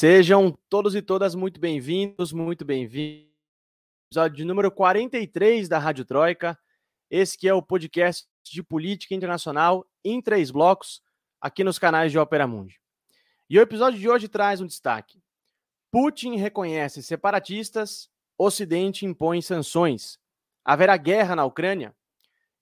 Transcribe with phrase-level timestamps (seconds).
[0.00, 3.26] Sejam todos e todas muito bem-vindos, muito bem-vindos.
[4.08, 6.56] Episódio número 43 da Rádio Troika.
[7.10, 11.02] Esse que é o podcast de política internacional em três blocos,
[11.40, 12.80] aqui nos canais de Opera Mundi.
[13.50, 15.20] E o episódio de hoje traz um destaque.
[15.90, 18.08] Putin reconhece separatistas,
[18.38, 20.16] Ocidente impõe sanções.
[20.64, 21.92] Haverá guerra na Ucrânia?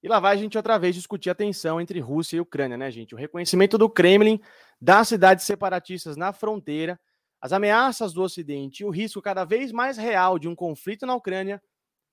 [0.03, 2.91] E lá vai a gente outra vez discutir a tensão entre Rússia e Ucrânia, né,
[2.91, 3.15] gente?
[3.15, 4.41] O reconhecimento do Kremlin
[4.81, 6.99] das cidades separatistas na fronteira,
[7.41, 11.15] as ameaças do Ocidente e o risco cada vez mais real de um conflito na
[11.15, 11.63] Ucrânia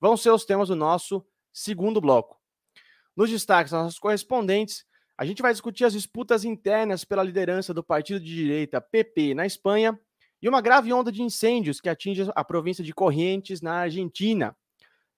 [0.00, 2.38] vão ser os temas do nosso segundo bloco.
[3.16, 4.84] Nos destaques das nossas correspondentes,
[5.16, 9.46] a gente vai discutir as disputas internas pela liderança do partido de direita PP na
[9.46, 9.98] Espanha
[10.42, 14.54] e uma grave onda de incêndios que atinge a província de Corrientes, na Argentina.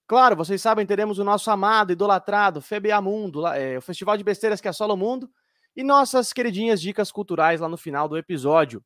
[0.06, 4.60] Claro, vocês sabem, teremos o nosso amado, idolatrado FBA Mundo, é, o festival de besteiras
[4.60, 5.28] que assola o mundo,
[5.74, 8.84] e nossas queridinhas dicas culturais lá no final do episódio.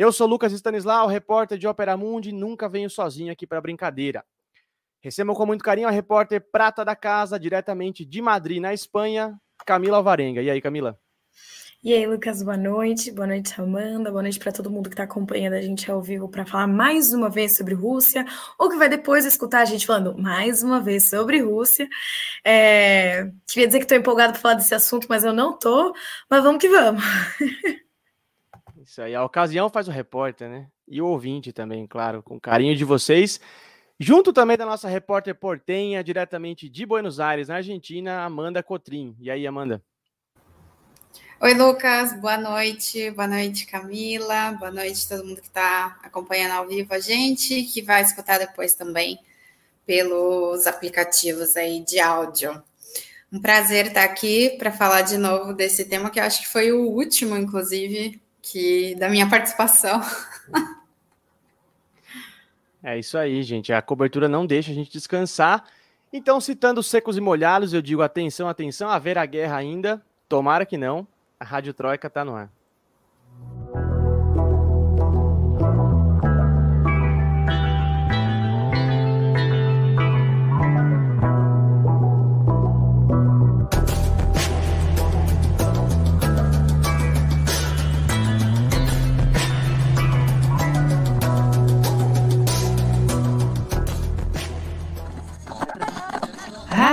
[0.00, 4.24] Eu sou Lucas Stanislau, repórter de Opera Mundi, nunca venho sozinho aqui para brincadeira.
[4.98, 9.98] Recebam com muito carinho a repórter prata da casa, diretamente de Madrid, na Espanha, Camila
[9.98, 10.40] Alvarenga.
[10.40, 10.98] E aí, Camila?
[11.84, 13.10] E aí, Lucas, boa noite.
[13.10, 14.10] Boa noite, Amanda.
[14.10, 17.12] Boa noite para todo mundo que está acompanhando a gente ao vivo para falar mais
[17.12, 18.24] uma vez sobre Rússia,
[18.58, 21.86] ou que vai depois escutar a gente falando mais uma vez sobre Rússia.
[22.42, 23.30] É...
[23.46, 25.94] Queria dizer que estou empolgado para falar desse assunto, mas eu não tô.
[26.30, 27.04] Mas vamos que vamos.
[29.00, 30.66] Isso aí, a ocasião faz o repórter, né?
[30.86, 33.40] E o ouvinte também, claro, com carinho de vocês.
[33.98, 39.16] Junto também da nossa repórter portenha, diretamente de Buenos Aires, na Argentina, Amanda Cotrim.
[39.18, 39.82] E aí, Amanda?
[41.40, 43.10] Oi, Lucas, boa noite.
[43.12, 44.52] Boa noite, Camila.
[44.58, 48.74] Boa noite todo mundo que está acompanhando ao vivo a gente, que vai escutar depois
[48.74, 49.18] também
[49.86, 52.62] pelos aplicativos aí de áudio.
[53.32, 56.70] Um prazer estar aqui para falar de novo desse tema que eu acho que foi
[56.70, 60.00] o último, inclusive, que da minha participação.
[62.82, 63.74] É isso aí, gente.
[63.74, 65.64] A cobertura não deixa a gente descansar.
[66.10, 70.02] Então, citando secos e molhados, eu digo atenção, atenção, haverá guerra ainda.
[70.28, 71.06] Tomara que não.
[71.38, 72.50] A Rádio Troika está no ar.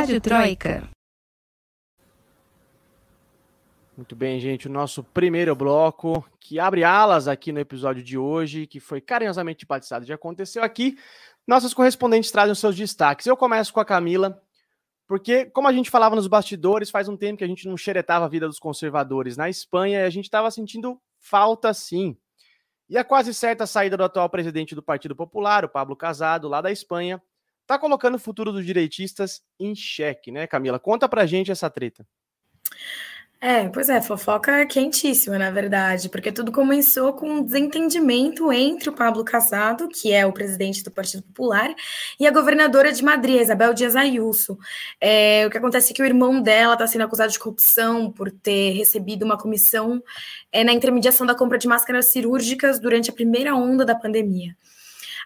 [0.07, 0.89] Rádio Troika.
[3.97, 4.65] Muito bem, gente.
[4.65, 9.65] O nosso primeiro bloco, que abre alas aqui no episódio de hoje, que foi carinhosamente
[9.65, 10.97] batizado, já aconteceu aqui.
[11.45, 13.27] Nossas correspondentes trazem os seus destaques.
[13.27, 14.41] Eu começo com a Camila,
[15.05, 18.23] porque, como a gente falava nos bastidores, faz um tempo que a gente não xeretava
[18.23, 22.15] a vida dos conservadores na Espanha e a gente estava sentindo falta sim.
[22.89, 26.61] E a quase certa saída do atual presidente do Partido Popular, o Pablo Casado, lá
[26.61, 27.21] da Espanha,
[27.67, 30.79] está colocando o futuro dos direitistas em xeque, né, Camila?
[30.79, 32.07] Conta pra gente essa treta.
[33.39, 38.93] É, pois é, fofoca quentíssima, na verdade, porque tudo começou com um desentendimento entre o
[38.93, 41.71] Pablo Casado, que é o presidente do Partido Popular,
[42.19, 44.57] e a governadora de Madrid, Isabel Dias Ayuso.
[44.99, 48.31] É, o que acontece é que o irmão dela está sendo acusado de corrupção por
[48.31, 50.01] ter recebido uma comissão
[50.51, 54.55] é, na intermediação da compra de máscaras cirúrgicas durante a primeira onda da pandemia.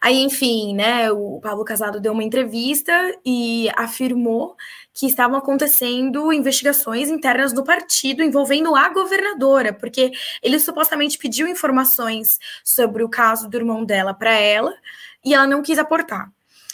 [0.03, 2.91] Aí, enfim, né, o Pablo Casado deu uma entrevista
[3.23, 4.55] e afirmou
[4.93, 10.11] que estavam acontecendo investigações internas do partido envolvendo a governadora, porque
[10.41, 14.73] ele supostamente pediu informações sobre o caso do irmão dela para ela
[15.23, 16.31] e ela não quis aportar.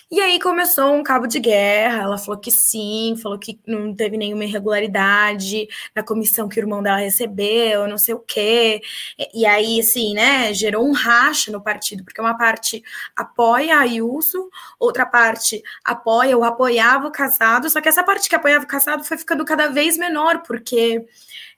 [0.09, 2.03] E aí começou um cabo de guerra.
[2.03, 6.81] Ela falou que sim, falou que não teve nenhuma irregularidade na comissão que o irmão
[6.81, 8.81] dela recebeu, não sei o quê.
[9.33, 12.81] E aí, assim, né, gerou um racha no partido, porque uma parte
[13.15, 18.35] apoia a Ayuso, outra parte apoia ou apoiava o casado, só que essa parte que
[18.35, 21.05] apoiava o casado foi ficando cada vez menor, porque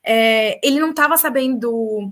[0.03, 2.11] é, ele não estava sabendo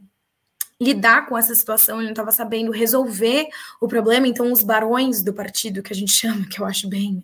[0.80, 3.48] lidar com essa situação, ele não estava sabendo resolver
[3.82, 7.24] o problema, então os barões do partido, que a gente chama, que eu acho bem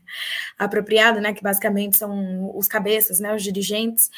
[0.57, 4.09] apropriado, né, que basicamente são os cabeças, né, os dirigentes,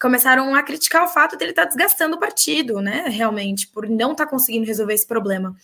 [0.00, 4.12] começaram a criticar o fato dele estar tá desgastando o partido, né, realmente, por não
[4.12, 5.56] estar tá conseguindo resolver esse problema.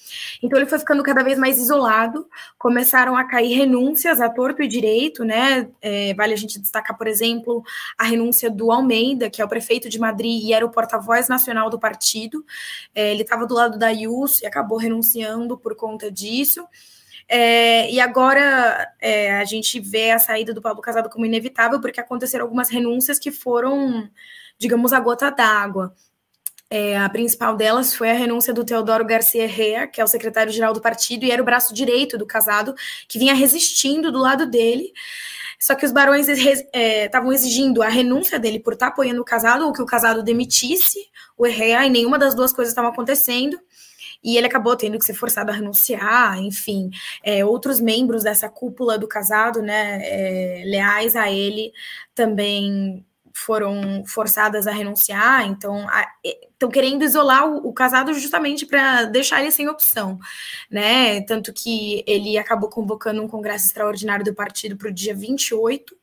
[0.43, 2.27] Então ele foi ficando cada vez mais isolado,
[2.59, 7.07] começaram a cair renúncias a torto e direito, né, é, vale a gente destacar, por
[7.07, 7.63] exemplo,
[7.97, 11.71] a renúncia do Almeida, que é o prefeito de Madrid e era o porta-voz nacional
[11.71, 12.45] do partido,
[12.93, 16.67] é, ele estava do lado da IUS e acabou renunciando por conta disso.
[17.29, 22.01] É, e agora é, a gente vê a saída do Pablo Casado como inevitável, porque
[22.01, 24.09] aconteceram algumas renúncias que foram,
[24.59, 25.95] digamos, a gota d'água.
[26.69, 30.73] É, a principal delas foi a renúncia do Teodoro Garcia Herrera, que é o secretário-geral
[30.73, 32.75] do partido e era o braço direito do casado,
[33.09, 34.93] que vinha resistindo do lado dele.
[35.61, 39.25] Só que os barões estavam é, exigindo a renúncia dele por estar tá apoiando o
[39.25, 43.61] casado, ou que o casado demitisse o Herrera, e nenhuma das duas coisas estava acontecendo.
[44.25, 46.91] E ele acabou tendo que ser forçado a renunciar, enfim,
[47.23, 51.73] é, outros membros dessa cúpula do casado, né, é, leais a ele,
[52.15, 53.05] também
[53.35, 55.87] foram forçadas a renunciar, então
[56.25, 60.19] estão querendo isolar o, o casado justamente para deixar ele sem opção,
[60.71, 61.23] né?
[61.23, 65.97] Tanto que ele acabou convocando um congresso extraordinário do partido para o dia 28,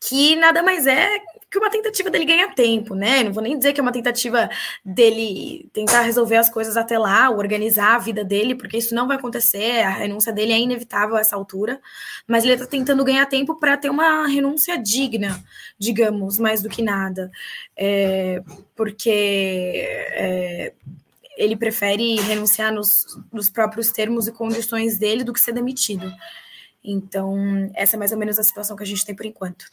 [0.00, 1.18] que nada mais é
[1.52, 3.22] que uma tentativa dele ganhar tempo, né?
[3.22, 4.48] Não vou nem dizer que é uma tentativa
[4.82, 9.18] dele tentar resolver as coisas até lá, organizar a vida dele, porque isso não vai
[9.18, 11.78] acontecer, a renúncia dele é inevitável a essa altura,
[12.26, 15.44] mas ele está tentando ganhar tempo para ter uma renúncia digna,
[15.78, 17.30] digamos, mais do que nada.
[17.76, 18.42] É,
[18.74, 19.84] porque
[20.14, 20.72] é,
[21.36, 26.10] ele prefere renunciar nos, nos próprios termos e condições dele do que ser demitido.
[26.82, 29.66] Então, essa é mais ou menos a situação que a gente tem por enquanto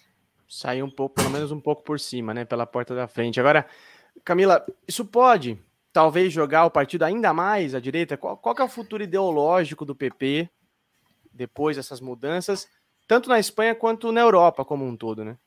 [0.49, 2.43] sair um pouco, pelo menos um pouco por cima, né?
[2.43, 3.39] Pela porta da frente.
[3.39, 3.67] Agora,
[4.25, 5.57] Camila, isso pode
[5.93, 8.17] talvez jogar o partido ainda mais à direita?
[8.17, 10.49] Qual, qual é o futuro ideológico do PP
[11.31, 12.67] depois dessas mudanças,
[13.07, 15.37] tanto na Espanha quanto na Europa como um todo, né?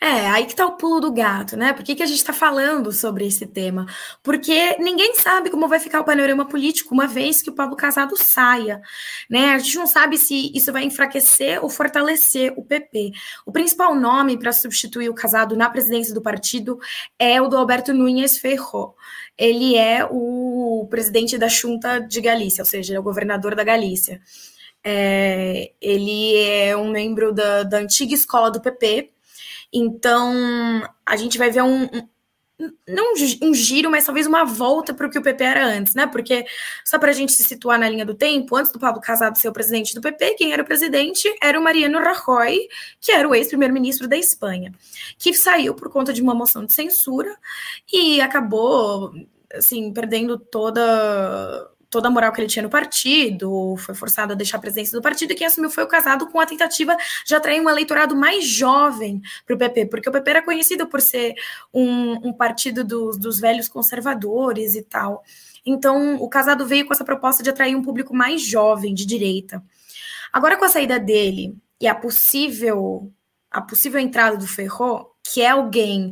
[0.00, 1.72] É, aí que tá o pulo do gato, né?
[1.72, 3.86] Por que, que a gente está falando sobre esse tema?
[4.22, 8.16] Porque ninguém sabe como vai ficar o panorama político uma vez que o Pablo Casado
[8.16, 8.80] saia,
[9.28, 9.54] né?
[9.54, 13.12] A gente não sabe se isso vai enfraquecer ou fortalecer o PP.
[13.46, 16.78] O principal nome para substituir o Casado na presidência do partido
[17.18, 18.94] é o do Alberto Núñez Ferro.
[19.36, 24.20] Ele é o presidente da Junta de Galícia, ou seja, é o governador da Galícia.
[24.86, 29.13] É, ele é um membro da, da antiga escola do PP,
[29.72, 32.08] então, a gente vai ver um, um
[32.86, 36.06] não um giro, mas talvez uma volta para o que o PP era antes, né?
[36.06, 36.46] Porque,
[36.84, 39.48] só para a gente se situar na linha do tempo, antes do Pablo Casado ser
[39.48, 42.68] o presidente do PP, quem era o presidente era o Mariano Rajoy,
[43.00, 44.72] que era o ex-primeiro-ministro da Espanha,
[45.18, 47.36] que saiu por conta de uma moção de censura
[47.92, 49.12] e acabou,
[49.52, 54.56] assim, perdendo toda toda a moral que ele tinha no partido, foi forçado a deixar
[54.56, 57.60] a presidência do partido, e quem assumiu foi o casado com a tentativa de atrair
[57.60, 61.34] um eleitorado mais jovem para o PP, porque o PP era conhecido por ser
[61.72, 65.22] um, um partido dos, dos velhos conservadores e tal.
[65.64, 69.62] Então, o casado veio com essa proposta de atrair um público mais jovem, de direita.
[70.32, 73.08] Agora, com a saída dele e a possível,
[73.52, 76.10] a possível entrada do Ferro, que é alguém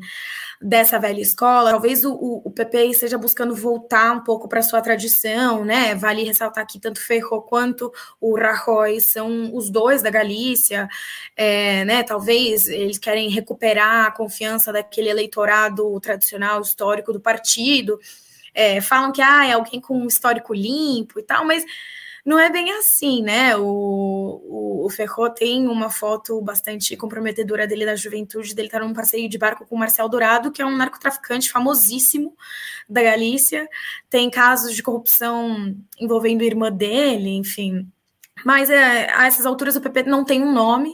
[0.63, 4.81] dessa velha escola, talvez o, o, o PP esteja buscando voltar um pouco para sua
[4.81, 5.95] tradição, né?
[5.95, 10.89] Vale ressaltar que tanto Ferro quanto o Rajoy são os dois da Galícia,
[11.37, 12.03] é, né?
[12.03, 17.99] Talvez eles querem recuperar a confiança daquele eleitorado tradicional histórico do partido.
[18.55, 21.65] É, falam que ah, é alguém com um histórico limpo e tal, mas
[22.25, 23.57] não é bem assim, né?
[23.57, 28.87] O, o, o Ferro tem uma foto bastante comprometedora dele da juventude, dele estar tá
[28.87, 32.37] num passeio de barco com o Marcel Dourado, que é um narcotraficante famosíssimo
[32.89, 33.69] da Galícia.
[34.09, 37.91] Tem casos de corrupção envolvendo a irmã dele, enfim.
[38.45, 40.93] Mas é, a essas alturas o PP não tem um nome.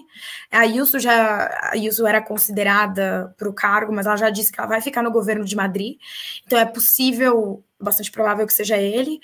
[0.50, 4.58] A Ayuso já a Ayuso era considerada para o cargo, mas ela já disse que
[4.58, 5.98] ela vai ficar no governo de Madrid.
[6.46, 9.20] Então é possível bastante provável que seja ele,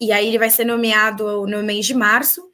[0.00, 2.50] e aí ele vai ser nomeado no mês de março.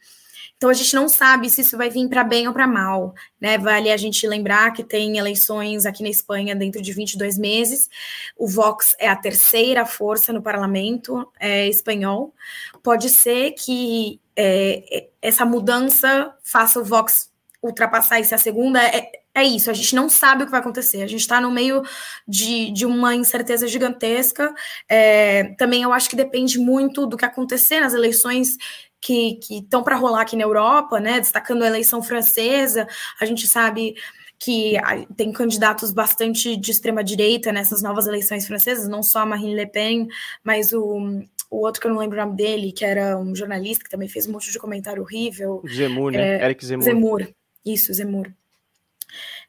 [0.56, 3.58] Então a gente não sabe se isso vai vir para bem ou para mal, né?
[3.58, 7.90] Vale a gente lembrar que tem eleições aqui na Espanha dentro de 22 meses.
[8.36, 12.32] O Vox é a terceira força no parlamento é, espanhol.
[12.80, 17.28] Pode ser que é, essa mudança faça o Vox
[17.60, 18.80] ultrapassar e ser a segunda.
[18.80, 21.50] É, é isso, a gente não sabe o que vai acontecer, a gente está no
[21.50, 21.82] meio
[22.28, 24.54] de, de uma incerteza gigantesca.
[24.88, 28.58] É, também eu acho que depende muito do que acontecer nas eleições
[29.00, 31.18] que estão para rolar aqui na Europa, né?
[31.18, 32.86] Destacando a eleição francesa,
[33.20, 33.94] a gente sabe
[34.38, 34.74] que
[35.16, 39.66] tem candidatos bastante de extrema direita nessas novas eleições francesas, não só a Marine Le
[39.66, 40.08] Pen,
[40.44, 43.84] mas o, o outro que eu não lembro o nome dele, que era um jornalista
[43.84, 45.62] que também fez um monte de comentário horrível.
[45.66, 46.38] Zemmour, né?
[46.38, 46.84] É, Eric Zemmour.
[46.84, 47.28] Zemmour,
[47.64, 48.30] isso, Zemmour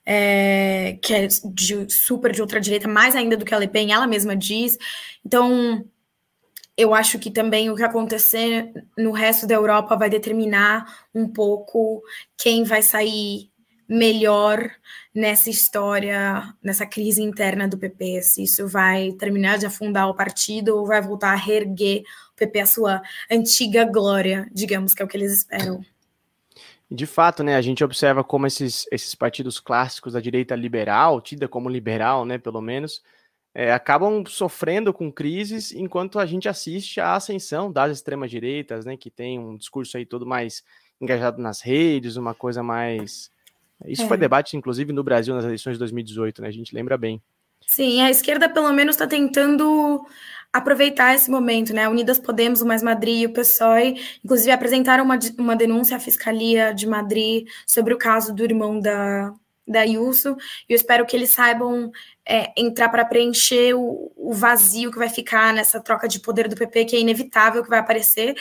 [0.06, 4.08] é, que é de, super de ultradireita, mais ainda do que a Le Pen, ela
[4.08, 4.78] mesma diz.
[5.26, 5.86] Então,
[6.76, 12.02] eu acho que também o que acontecer no resto da Europa vai determinar um pouco
[12.38, 13.52] quem vai sair
[13.88, 14.72] melhor
[15.14, 20.78] nessa história, nessa crise interna do PP, se isso vai terminar de afundar o partido
[20.78, 25.08] ou vai voltar a reerguer o PP a sua antiga glória, digamos que é o
[25.08, 25.84] que eles esperam.
[26.90, 31.48] De fato, né, a gente observa como esses, esses partidos clássicos da direita liberal, tida
[31.48, 33.02] como liberal, né, pelo menos,
[33.54, 38.96] é, acabam sofrendo com crises enquanto a gente assiste à ascensão das extremas direitas, né,
[38.98, 40.64] que tem um discurso aí todo mais
[41.02, 43.32] engajado nas redes, uma coisa mais
[43.86, 44.08] isso é.
[44.08, 46.48] foi debate inclusive no Brasil nas eleições de 2018, né?
[46.48, 47.22] A gente lembra bem.
[47.68, 50.06] Sim, a esquerda pelo menos está tentando
[50.54, 51.90] aproveitar esse momento, né?
[51.90, 56.74] Unidas Podemos, o Mais Madrid e o PSOE, inclusive apresentaram uma, uma denúncia à Fiscalia
[56.74, 59.34] de Madrid sobre o caso do irmão da,
[59.68, 60.38] da Ayuso,
[60.70, 61.92] e eu espero que eles saibam
[62.26, 66.56] é, entrar para preencher o, o, vazio que vai ficar nessa troca de poder do
[66.56, 68.36] PP, que é inevitável que vai aparecer.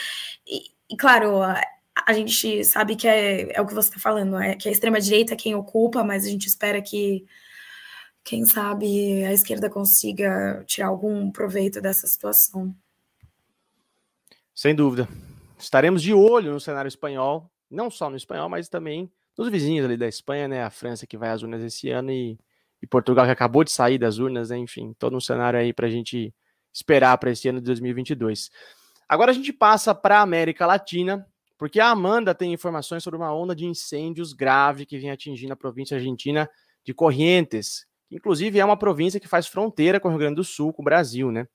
[0.47, 1.61] E, e claro, a,
[2.07, 5.35] a, gente sabe que é, é o que você está falando, é que a extrema-direita
[5.35, 7.25] é quem ocupa, mas a gente espera que,
[8.25, 12.75] quem sabe, a esquerda consiga tirar algum proveito dessa situação.
[14.55, 15.09] Sem dúvida.
[15.59, 19.97] Estaremos de olho no cenário espanhol, não só no espanhol, mas também nos vizinhos ali
[19.97, 20.63] da Espanha, né?
[20.63, 22.39] A França que vai às urnas esse ano e,
[22.81, 24.59] e Portugal que acabou de sair das urnas, né?
[24.59, 26.35] Enfim, todo um cenário aí para a gente
[26.73, 28.51] esperar para esse ano de 2022.
[29.09, 31.27] Agora a gente passa para a América Latina,
[31.59, 35.57] porque a Amanda tem informações sobre uma onda de incêndios grave que vem atingindo a
[35.57, 36.49] província argentina
[36.85, 40.45] de Corrientes, que inclusive é uma província que faz fronteira com o Rio Grande do
[40.45, 41.49] Sul, com o Brasil, né?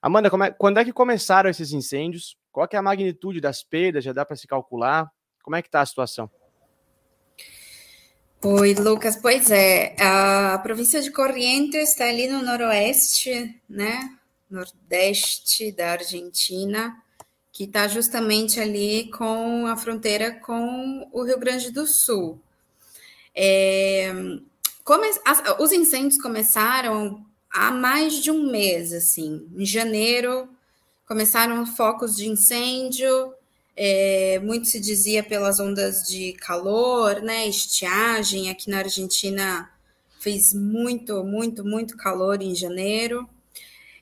[0.00, 2.36] Amanda, é, quando é que começaram esses incêndios?
[2.52, 4.04] Qual é a magnitude das perdas?
[4.04, 5.10] Já dá para se calcular?
[5.42, 6.30] Como é que está a situação?
[8.44, 9.16] Oi, Lucas.
[9.16, 14.16] Pois é, a província de Corrientes está ali no noroeste, né?
[14.48, 16.96] Nordeste da Argentina,
[17.50, 22.40] que está justamente ali com a fronteira com o Rio Grande do Sul.
[23.34, 24.12] É,
[24.88, 29.46] come, as, os incêndios começaram há mais de um mês, assim.
[29.54, 30.48] Em janeiro
[31.06, 33.34] começaram focos de incêndio,
[33.76, 37.46] é, muito se dizia pelas ondas de calor, né?
[37.46, 38.48] Estiagem.
[38.48, 39.70] Aqui na Argentina
[40.20, 43.28] fez muito, muito, muito calor em janeiro.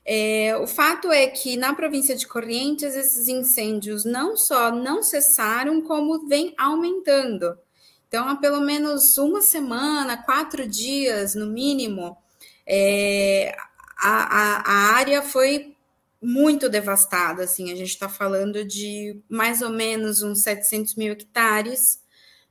[0.05, 5.81] É, o fato é que na província de Corrientes esses incêndios não só não cessaram,
[5.81, 7.57] como vem aumentando.
[8.07, 12.17] Então, há pelo menos uma semana, quatro dias no mínimo,
[12.65, 13.55] é,
[13.97, 15.75] a, a, a área foi
[16.21, 22.01] muito devastada, assim, a gente está falando de mais ou menos uns 700 mil hectares,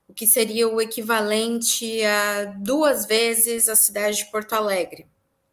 [0.08, 5.06] o que seria o equivalente a duas vezes a cidade de Porto Alegre,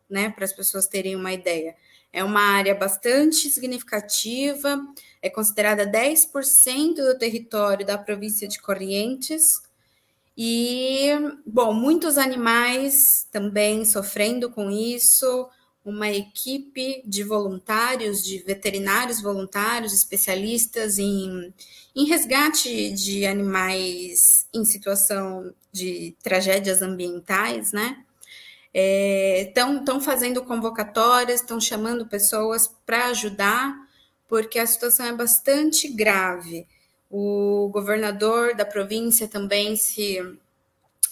[0.09, 1.75] né, para as pessoas terem uma ideia.
[2.11, 4.79] É uma área bastante significativa,
[5.19, 9.63] é considerada 10% do território da província de Corrientes,
[10.37, 11.09] e,
[11.45, 15.47] bom, muitos animais também sofrendo com isso,
[15.85, 21.53] uma equipe de voluntários, de veterinários voluntários, especialistas em,
[21.95, 28.03] em resgate de animais em situação de tragédias ambientais, né?
[28.73, 33.75] Estão é, fazendo convocatórias, estão chamando pessoas para ajudar,
[34.27, 36.65] porque a situação é bastante grave.
[37.15, 40.17] O governador da província também se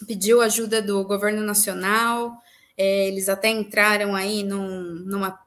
[0.08, 2.42] pediu ajuda do governo nacional,
[2.76, 5.40] é, eles até entraram aí num, numa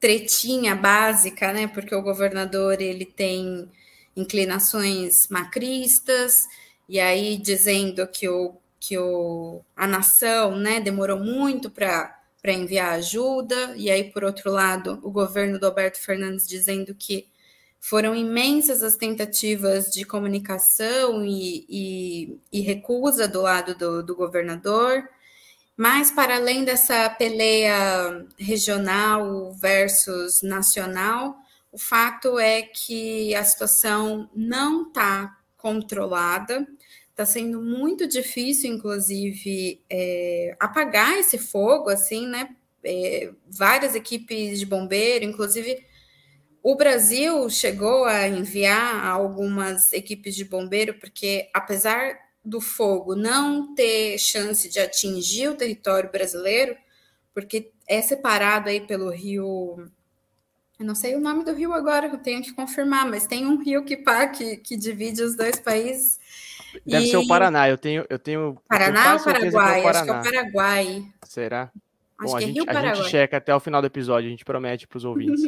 [0.00, 1.66] tretinha básica, né?
[1.66, 3.70] Porque o governador ele tem
[4.16, 6.46] inclinações macristas,
[6.88, 12.16] e aí dizendo que, o, que o, a nação né, demorou muito para
[12.46, 17.26] enviar ajuda, e aí, por outro lado, o governo do Alberto Fernandes dizendo que
[17.88, 25.08] foram imensas as tentativas de comunicação e, e, e recusa do lado do, do governador.
[25.76, 31.36] Mas, para além dessa peleia regional versus nacional,
[31.70, 36.66] o fato é que a situação não está controlada,
[37.10, 42.48] está sendo muito difícil, inclusive, é, apagar esse fogo, assim, né?
[42.82, 45.86] É, várias equipes de bombeiro, inclusive
[46.68, 54.18] o Brasil chegou a enviar algumas equipes de bombeiro, porque apesar do fogo não ter
[54.18, 56.76] chance de atingir o território brasileiro,
[57.32, 59.76] porque é separado aí pelo rio.
[60.76, 63.62] Eu não sei o nome do rio agora, eu tenho que confirmar, mas tem um
[63.62, 64.02] rio que,
[64.36, 66.18] que, que divide os dois países.
[66.84, 67.10] Deve e...
[67.10, 68.04] ser o Paraná, eu tenho.
[68.10, 69.84] Eu tenho Paraná ou Paraguai?
[69.84, 71.06] É Acho que é o Paraguai.
[71.22, 71.70] Será?
[72.18, 74.44] Acho Bom, a, é gente, a gente checa até o final do episódio, a gente
[74.44, 75.40] promete para os ouvintes.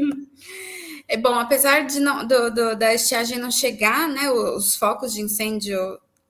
[1.09, 4.31] É bom, apesar de não, do, do, da estiagem não chegar, né?
[4.31, 5.79] Os focos de incêndio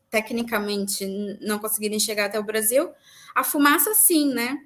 [0.09, 1.05] tecnicamente
[1.41, 2.91] não conseguirem chegar até o Brasil,
[3.35, 4.57] a fumaça sim, né?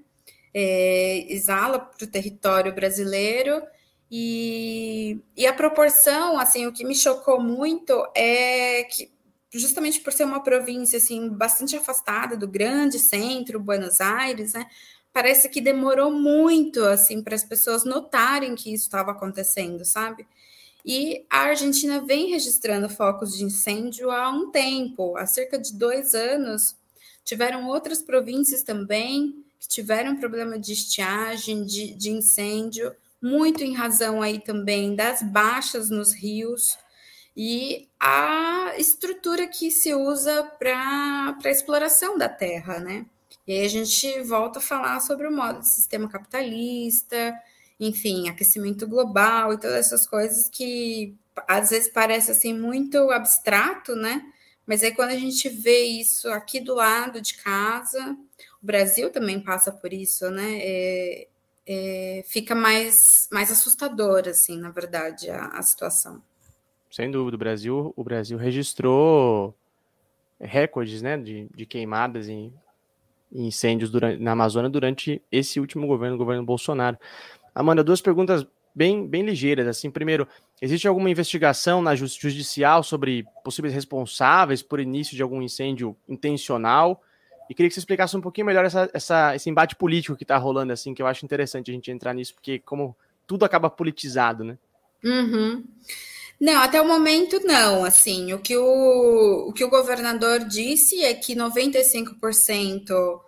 [0.54, 3.62] É, exala para o território brasileiro
[4.10, 9.10] e, e a proporção, assim, o que me chocou muito é que
[9.50, 14.66] justamente por ser uma província assim bastante afastada do grande centro, Buenos Aires, né?
[15.12, 20.26] Parece que demorou muito assim para as pessoas notarem que isso estava acontecendo, sabe?
[20.84, 26.14] E a Argentina vem registrando focos de incêndio há um tempo, há cerca de dois
[26.14, 26.76] anos.
[27.24, 34.20] Tiveram outras províncias também que tiveram problema de estiagem, de, de incêndio, muito em razão
[34.20, 36.76] aí também das baixas nos rios
[37.36, 43.06] e a estrutura que se usa para a exploração da terra, né?
[43.46, 47.34] E aí a gente volta a falar sobre o modo de sistema capitalista,
[47.78, 51.16] enfim, aquecimento global e todas essas coisas que
[51.48, 54.22] às vezes parece assim muito abstrato, né?
[54.66, 58.16] Mas aí quando a gente vê isso aqui do lado de casa,
[58.62, 60.58] o Brasil também passa por isso, né?
[60.60, 61.28] É,
[61.66, 66.22] é, fica mais, mais assustador, assim, na verdade, a, a situação.
[66.90, 69.54] Sem dúvida, o Brasil, o Brasil registrou
[70.38, 72.52] recordes, né, de, de queimadas e
[73.32, 76.98] incêndios durante, na Amazônia durante esse último governo, o governo Bolsonaro.
[77.54, 79.66] Amanda, duas perguntas bem, bem ligeiras.
[79.66, 80.26] Assim, primeiro,
[80.60, 87.02] existe alguma investigação na judicial sobre possíveis responsáveis por início de algum incêndio intencional?
[87.50, 90.36] E queria que você explicasse um pouquinho melhor essa, essa, esse embate político que está
[90.36, 92.96] rolando, assim, que eu acho interessante a gente entrar nisso, porque como
[93.26, 94.58] tudo acaba politizado, né?
[95.04, 95.64] Uhum.
[96.42, 97.84] Não, até o momento não.
[97.84, 103.20] Assim, o que o, o que o governador disse é que 95%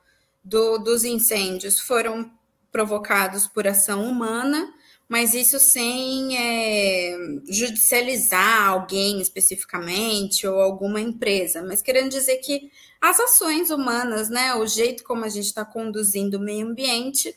[0.42, 2.28] do, dos incêndios foram
[2.72, 4.68] provocados por ação humana,
[5.08, 7.16] mas isso sem é,
[7.48, 12.68] judicializar alguém especificamente ou alguma empresa, mas querendo dizer que
[13.00, 17.32] as ações humanas, né, o jeito como a gente está conduzindo o meio ambiente,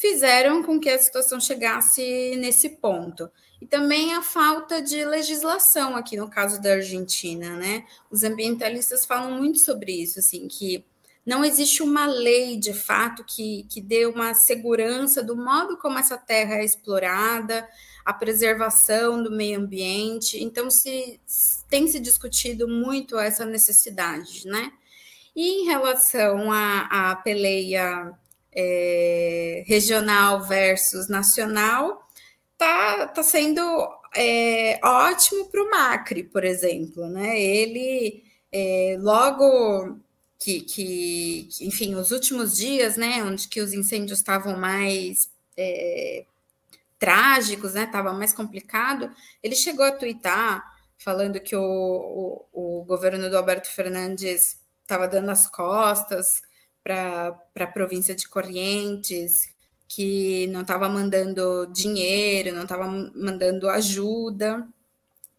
[0.00, 3.30] fizeram com que a situação chegasse nesse ponto.
[3.60, 7.84] E também a falta de legislação aqui no caso da Argentina, né?
[8.10, 10.82] Os ambientalistas falam muito sobre isso, assim, que
[11.24, 16.16] não existe uma lei de fato que, que dê uma segurança do modo como essa
[16.16, 17.68] terra é explorada,
[18.02, 20.42] a preservação do meio ambiente.
[20.42, 21.20] Então, se
[21.68, 24.72] tem se discutido muito essa necessidade, né?
[25.36, 28.18] E em relação à, à peleia
[28.52, 32.06] é, regional versus nacional,
[32.58, 33.62] tá, tá sendo
[34.14, 37.40] é, ótimo para o Macri, por exemplo, né?
[37.40, 39.98] Ele é, logo
[40.38, 46.24] que, que, enfim, os últimos dias, né, onde que os incêndios estavam mais é,
[46.98, 49.10] trágicos, né, estava mais complicado,
[49.42, 50.64] ele chegou a twittar
[50.98, 56.42] falando que o, o, o governo do Alberto Fernandes estava dando as costas
[57.52, 59.48] para a província de Corrientes,
[59.88, 64.66] que não estava mandando dinheiro, não estava mandando ajuda.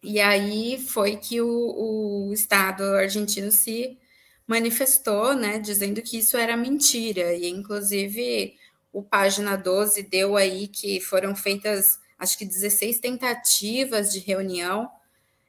[0.02, 3.98] E aí foi que o, o Estado argentino se
[4.46, 8.54] manifestou, né, dizendo que isso era mentira, e inclusive
[8.92, 14.90] o Página 12 deu aí que foram feitas, acho que 16 tentativas de reunião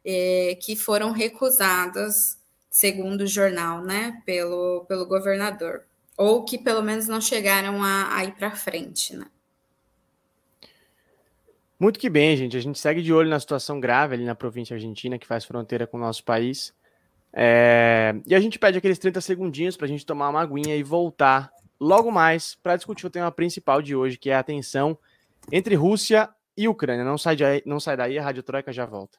[0.05, 2.37] é, que foram recusadas,
[2.69, 5.83] segundo o jornal, né, pelo, pelo governador,
[6.17, 9.25] ou que pelo menos não chegaram a, a ir para frente, né.
[11.79, 12.55] Muito que bem, gente.
[12.55, 15.85] A gente segue de olho na situação grave ali na província argentina, que faz fronteira
[15.85, 16.73] com o nosso país.
[17.33, 18.15] É...
[18.25, 21.51] E a gente pede aqueles 30 segundinhos para a gente tomar uma aguinha e voltar
[21.77, 24.97] logo mais para discutir o tema principal de hoje, que é a tensão
[25.51, 27.03] entre Rússia e Ucrânia.
[27.03, 29.17] Não sai, de aí, não sai daí, a Rádio Troika já volta.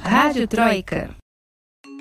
[0.00, 1.14] Rádio Troika.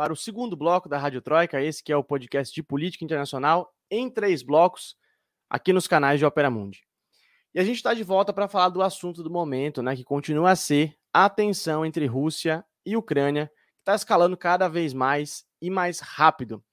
[0.00, 3.70] para o segundo bloco da Rádio Troika, esse que é o podcast de política internacional
[3.90, 4.96] em três blocos
[5.46, 6.80] aqui nos canais de Opera Mundi.
[7.52, 10.52] E a gente está de volta para falar do assunto do momento, né, que continua
[10.52, 16.00] a ser a tensão entre Rússia e Ucrânia, está escalando cada vez mais e mais
[16.00, 16.64] rápido.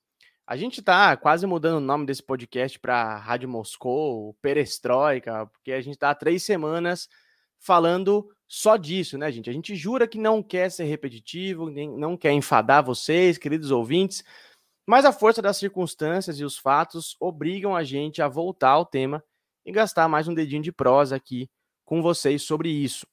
[0.48, 5.82] A gente está quase mudando o nome desse podcast para Rádio Moscou, Perestroika, porque a
[5.82, 7.10] gente está há três semanas
[7.60, 9.50] falando só disso, né, gente?
[9.50, 14.24] A gente jura que não quer ser repetitivo, nem, não quer enfadar vocês, queridos ouvintes,
[14.88, 19.22] mas a força das circunstâncias e os fatos obrigam a gente a voltar ao tema
[19.66, 21.50] e gastar mais um dedinho de prosa aqui
[21.84, 23.06] com vocês sobre isso.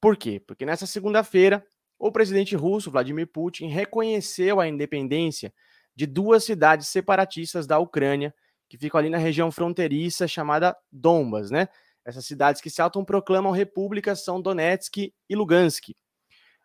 [0.00, 0.40] Por quê?
[0.40, 1.64] Porque nessa segunda-feira
[1.98, 5.52] o presidente russo Vladimir Putin reconheceu a independência
[5.94, 8.34] de duas cidades separatistas da Ucrânia
[8.68, 11.68] que ficam ali na região fronteiriça chamada Dombas, né?
[12.04, 15.94] Essas cidades que se autoproclamam repúblicas são Donetsk e Lugansk.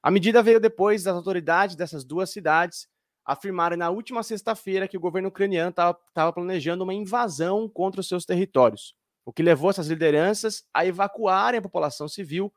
[0.02, 2.88] A medida veio depois das autoridades dessas duas cidades
[3.26, 8.26] afirmarem na última sexta-feira que o governo ucraniano estava planejando uma invasão contra os seus
[8.26, 8.96] territórios,
[9.26, 12.54] o que levou essas lideranças a evacuarem a população civil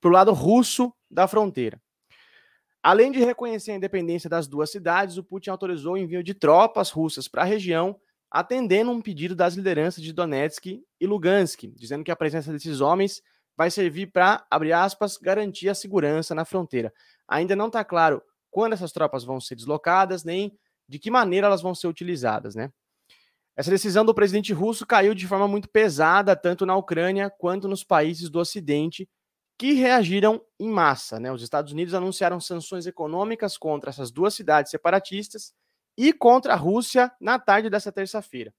[0.00, 1.80] para o lado russo da fronteira.
[2.82, 6.90] Além de reconhecer a independência das duas cidades, o Putin autorizou o envio de tropas
[6.90, 7.98] russas para a região,
[8.34, 13.22] atendendo um pedido das lideranças de Donetsk e Lugansk, dizendo que a presença desses homens
[13.56, 16.92] vai servir para, abre aspas, garantir a segurança na fronteira.
[17.28, 18.20] Ainda não está claro
[18.50, 22.72] quando essas tropas vão ser deslocadas, nem de que maneira elas vão ser utilizadas, né?
[23.56, 27.84] Essa decisão do presidente russo caiu de forma muito pesada, tanto na Ucrânia quanto nos
[27.84, 29.08] países do Ocidente,
[29.56, 31.20] que reagiram em massa.
[31.20, 31.30] Né?
[31.30, 35.54] Os Estados Unidos anunciaram sanções econômicas contra essas duas cidades separatistas
[35.96, 38.52] e contra a Rússia na tarde dessa terça-feira.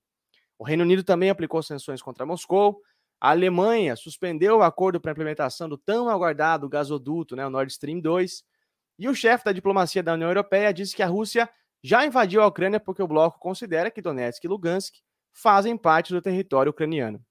[0.58, 2.82] O Reino Unido também aplicou sanções contra Moscou.
[3.20, 7.72] A Alemanha suspendeu o acordo para a implementação do tão aguardado gasoduto, né, o Nord
[7.72, 8.44] Stream 2.
[8.98, 11.50] E o chefe da diplomacia da União Europeia disse que a Rússia
[11.84, 14.96] já invadiu a Ucrânia porque o bloco considera que Donetsk e Lugansk
[15.34, 17.24] fazem parte do território ucraniano.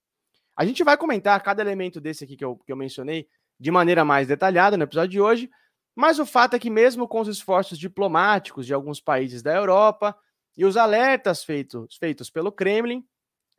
[0.57, 3.27] A gente vai comentar cada elemento desse aqui que eu, que eu mencionei
[3.59, 5.51] de maneira mais detalhada no episódio de hoje,
[5.95, 10.17] mas o fato é que, mesmo com os esforços diplomáticos de alguns países da Europa
[10.57, 13.07] e os alertas feitos, feitos pelo Kremlin,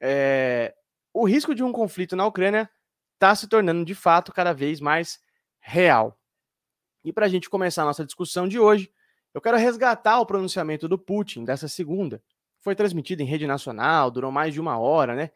[0.01, 0.75] é,
[1.13, 2.69] o risco de um conflito na Ucrânia
[3.13, 5.19] está se tornando de fato cada vez mais
[5.59, 6.19] real.
[7.03, 8.91] E para a gente começar a nossa discussão de hoje,
[9.33, 12.21] eu quero resgatar o pronunciamento do Putin dessa segunda.
[12.59, 15.31] Foi transmitido em rede nacional, durou mais de uma hora, né?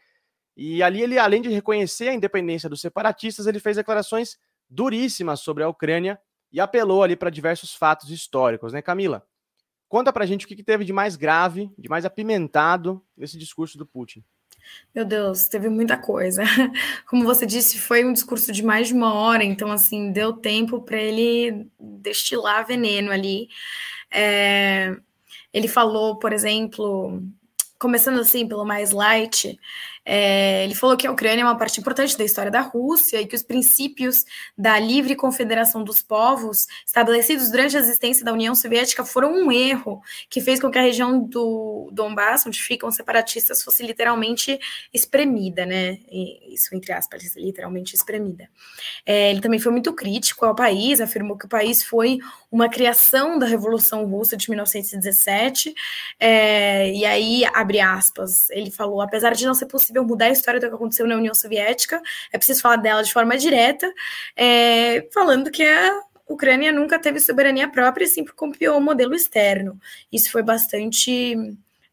[0.55, 4.37] E ali ele, além de reconhecer a independência dos separatistas, ele fez declarações
[4.69, 6.19] duríssimas sobre a Ucrânia
[6.51, 9.25] e apelou ali para diversos fatos históricos, né, Camila?
[9.87, 13.77] Conta pra gente o que, que teve de mais grave, de mais apimentado nesse discurso
[13.77, 14.23] do Putin.
[14.93, 16.43] Meu Deus, teve muita coisa.
[17.07, 20.81] Como você disse, foi um discurso de mais de uma hora, então, assim, deu tempo
[20.81, 23.49] para ele destilar veneno ali.
[24.11, 24.95] É...
[25.51, 27.23] Ele falou, por exemplo,
[27.79, 29.57] começando assim pelo mais light,
[30.11, 33.27] é, ele falou que a Ucrânia é uma parte importante da história da Rússia e
[33.27, 34.25] que os princípios
[34.57, 40.01] da livre confederação dos povos estabelecidos durante a existência da União Soviética foram um erro
[40.27, 44.59] que fez com que a região do Donbass, onde ficam separatistas, fosse literalmente
[44.91, 45.99] espremida, né?
[46.09, 48.49] Isso entre aspas, literalmente espremida.
[49.05, 52.17] É, ele também foi muito crítico ao país, afirmou que o país foi
[52.51, 55.73] uma criação da Revolução Russa de 1917,
[56.19, 60.59] é, e aí, abre aspas, ele falou, apesar de não ser possível mudar a história
[60.59, 63.91] do que aconteceu na União Soviética, é preciso falar dela de forma direta,
[64.35, 69.79] é, falando que a Ucrânia nunca teve soberania própria e sempre copiou o modelo externo.
[70.11, 71.35] Isso foi bastante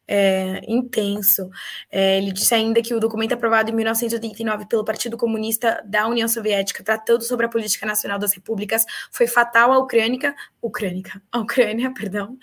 [0.07, 1.49] é, intenso.
[1.91, 6.27] É, ele disse ainda que o documento aprovado em 1989 pelo Partido Comunista da União
[6.27, 11.91] Soviética, tratando sobre a política nacional das repúblicas, foi fatal à Ucrânia, Ucrânica, à Ucrânia,
[11.97, 12.37] perdão,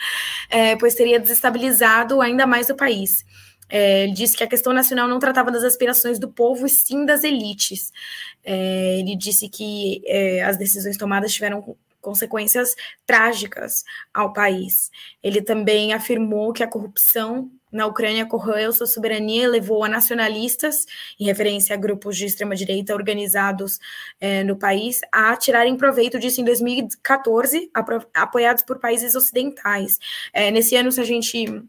[0.51, 3.25] é, pois teria desestabilizado ainda mais o país.
[3.69, 7.07] É, ele disse que a questão nacional não tratava das aspirações do povo, e sim
[7.07, 7.91] das elites.
[8.45, 14.91] É, ele disse que é, as decisões tomadas tiveram consequências trágicas ao país.
[15.23, 20.87] Ele também afirmou que a corrupção na Ucrânia corroeu sua soberania e levou a nacionalistas,
[21.19, 23.81] em referência a grupos de extrema-direita organizados
[24.21, 27.71] é, no país, a tirarem proveito disso em 2014,
[28.15, 29.99] apoiados por países ocidentais.
[30.33, 31.65] É, nesse ano, se a gente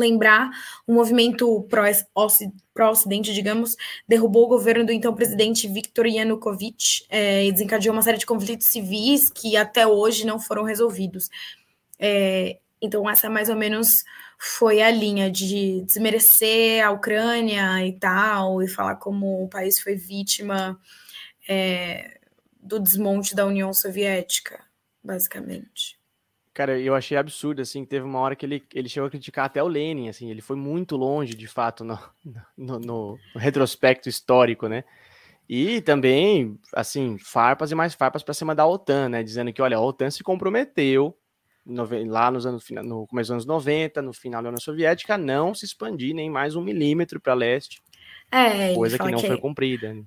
[0.00, 0.50] lembrar,
[0.86, 1.66] o movimento
[2.74, 3.76] pró-Ocidente, digamos,
[4.08, 8.66] derrubou o governo do então presidente Viktor Yanukovych é, e desencadeou uma série de conflitos
[8.66, 11.28] civis que até hoje não foram resolvidos.
[11.98, 14.04] É, então, essa mais ou menos
[14.38, 19.94] foi a linha de desmerecer a Ucrânia e tal, e falar como o país foi
[19.94, 20.80] vítima
[21.46, 22.18] é,
[22.58, 24.64] do desmonte da União Soviética,
[25.04, 25.99] basicamente.
[26.52, 29.62] Cara, eu achei absurdo, assim, teve uma hora que ele, ele chegou a criticar até
[29.62, 31.98] o Lenin, assim, ele foi muito longe, de fato, no,
[32.58, 34.84] no, no, retrospecto histórico, né?
[35.48, 39.22] E também, assim, farpas e mais farpas para cima da OTAN, né?
[39.22, 41.16] Dizendo que, olha, a OTAN se comprometeu
[41.64, 45.18] no, lá nos anos, no começo dos anos 90, no final da União Soviética, a
[45.18, 47.82] não se expandir nem mais um milímetro para leste.
[48.30, 49.26] É, coisa que não que...
[49.26, 49.92] foi cumprida.
[49.92, 50.04] Né?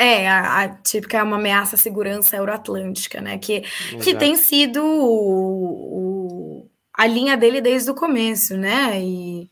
[0.00, 3.36] É, a, a típica é uma ameaça à segurança euroatlântica, né?
[3.36, 3.60] Que,
[4.02, 8.98] que tem sido o, o, a linha dele desde o começo, né?
[8.98, 9.50] E,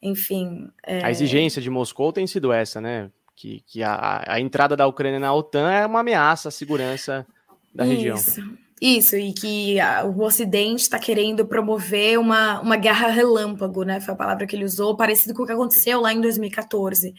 [0.00, 0.68] enfim.
[0.86, 1.04] É...
[1.04, 3.10] A exigência de Moscou tem sido essa, né?
[3.34, 7.26] Que, que a, a entrada da Ucrânia na OTAN é uma ameaça à segurança
[7.74, 7.92] da Isso.
[7.92, 8.58] região.
[8.80, 14.00] Isso, e que a, o Ocidente está querendo promover uma, uma guerra relâmpago, né?
[14.00, 17.12] Foi a palavra que ele usou, parecido com o que aconteceu lá em 2014.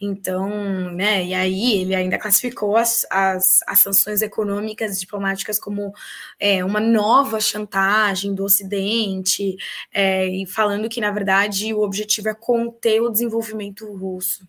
[0.00, 0.48] Então,
[0.92, 5.92] né, e aí ele ainda classificou as, as, as sanções econômicas e diplomáticas como
[6.38, 9.56] é, uma nova chantagem do Ocidente,
[9.92, 14.46] é, e falando que, na verdade, o objetivo é conter o desenvolvimento russo.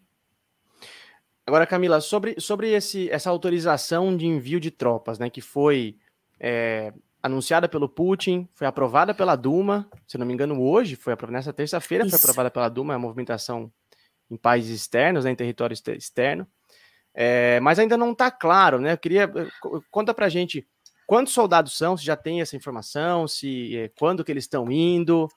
[1.46, 5.96] Agora, Camila, sobre, sobre esse, essa autorização de envio de tropas, né, que foi
[6.40, 11.38] é, anunciada pelo Putin, foi aprovada pela Duma, se não me engano, hoje, foi aprovada
[11.38, 13.72] nessa terça-feira, foi aprovada pela Duma, a movimentação
[14.30, 16.48] em países externos, né, em território externo.
[17.14, 18.94] É, mas ainda não está claro, né?
[18.94, 20.68] Eu queria eh, conta para gente
[21.08, 25.30] quantos soldados são, se já tem essa informação, se é, quando que eles estão indo,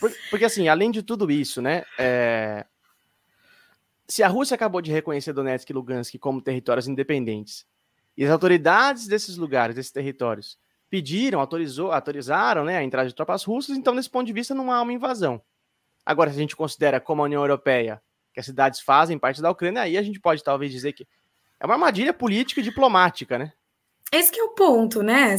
[0.00, 1.84] porque, porque, assim, além de tudo isso, né?
[1.98, 2.66] É,
[4.08, 7.66] se a Rússia acabou de reconhecer Donetsk e Lugansk como territórios independentes
[8.16, 13.42] e as autoridades desses lugares, desses territórios, pediram, autorizou, autorizaram, né, a entrada de tropas
[13.44, 15.42] russas, então nesse ponto de vista não há uma invasão.
[16.04, 18.00] Agora, se a gente considera como a União Europeia
[18.36, 21.08] que as cidades fazem parte da Ucrânia, aí a gente pode talvez dizer que
[21.58, 23.50] é uma armadilha política e diplomática, né?
[24.12, 25.34] Esse é o ponto, né?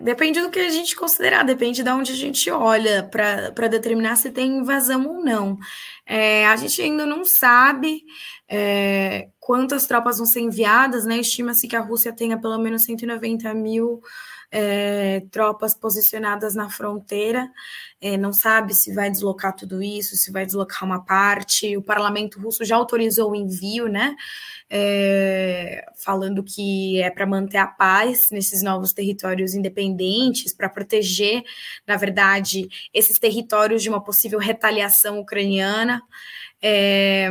[0.00, 4.30] Depende do que a gente considerar, depende de onde a gente olha para determinar se
[4.30, 5.58] tem invasão ou não.
[6.06, 8.02] É, a gente ainda não sabe
[8.48, 11.18] é, quantas tropas vão ser enviadas, né?
[11.18, 14.00] Estima-se que a Rússia tenha pelo menos 190 mil
[14.50, 17.50] é, tropas posicionadas na fronteira,
[18.00, 21.76] é, não sabe se vai deslocar tudo isso, se vai deslocar uma parte.
[21.76, 24.16] O parlamento russo já autorizou o envio, né?
[24.70, 31.42] É, falando que é para manter a paz nesses novos territórios independentes, para proteger,
[31.86, 36.02] na verdade, esses territórios de uma possível retaliação ucraniana.
[36.62, 37.30] É,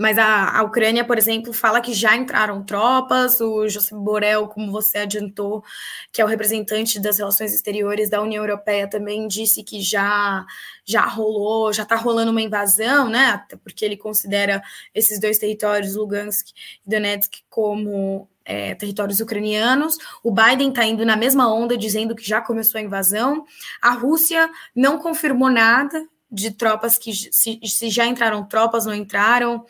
[0.00, 3.38] mas a, a, Ucrânia, por exemplo, fala que já entraram tropas.
[3.38, 5.62] O José Borrell, como você adiantou,
[6.10, 10.46] que é o representante das relações exteriores da União Europeia, também disse que já
[10.86, 13.26] já rolou, já está rolando uma invasão, né?
[13.26, 14.62] Até porque ele considera
[14.94, 19.98] esses dois territórios, Lugansk e Donetsk, como é, territórios ucranianos.
[20.22, 23.44] O Biden está indo na mesma onda, dizendo que já começou a invasão.
[23.82, 29.66] A Rússia não confirmou nada de tropas que se, se já entraram tropas, não entraram.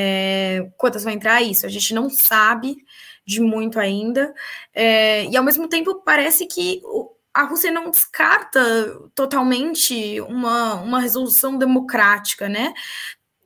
[0.00, 1.42] É, quantas vão entrar?
[1.42, 2.76] Isso, a gente não sabe
[3.26, 4.32] de muito ainda.
[4.72, 6.80] É, e ao mesmo tempo parece que
[7.34, 8.62] a Rússia não descarta
[9.12, 12.72] totalmente uma, uma resolução democrática, né?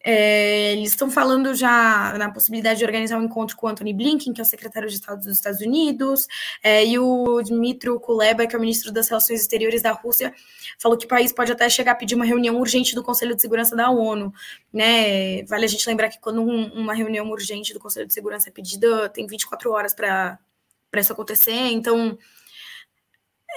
[0.04, 4.32] É, eles estão falando já na possibilidade de organizar um encontro com o Anthony Blinken,
[4.32, 6.26] que é o secretário de Estado dos Estados Unidos,
[6.62, 10.34] é, e o Dmitry Kuleba, que é o ministro das Relações Exteriores da Rússia,
[10.78, 13.40] falou que o país pode até chegar a pedir uma reunião urgente do Conselho de
[13.40, 14.32] Segurança da ONU.
[14.72, 15.44] Né?
[15.44, 18.52] Vale a gente lembrar que quando um, uma reunião urgente do Conselho de Segurança é
[18.52, 20.38] pedida, tem 24 horas para
[20.96, 22.18] isso acontecer, então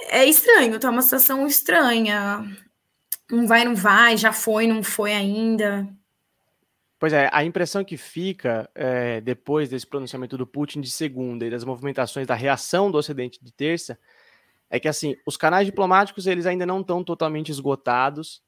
[0.08, 2.44] é estranho, tá uma situação estranha.
[3.30, 5.88] Não vai, não vai, já foi, não foi ainda.
[7.06, 11.50] Pois é, a impressão que fica é, depois desse pronunciamento do Putin de segunda e
[11.50, 13.96] das movimentações da reação do Ocidente de terça
[14.68, 18.42] é que assim os canais diplomáticos eles ainda não estão totalmente esgotados,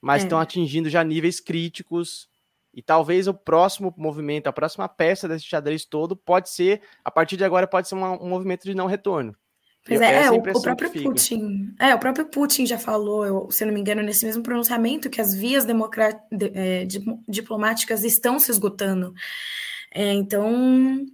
[0.00, 0.24] mas é.
[0.24, 2.30] estão atingindo já níveis críticos
[2.72, 7.36] e talvez o próximo movimento, a próxima peça desse xadrez todo pode ser a partir
[7.36, 9.36] de agora pode ser uma, um movimento de não retorno.
[9.86, 11.74] Pois é, é o, o, próprio Putin.
[11.78, 15.20] É, o próprio Putin já falou, eu, se não me engano, nesse mesmo pronunciamento, que
[15.20, 15.72] as vias de,
[16.54, 16.86] é,
[17.26, 19.14] diplomáticas estão se esgotando.
[19.90, 21.06] É, então,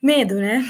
[0.00, 0.64] medo, né?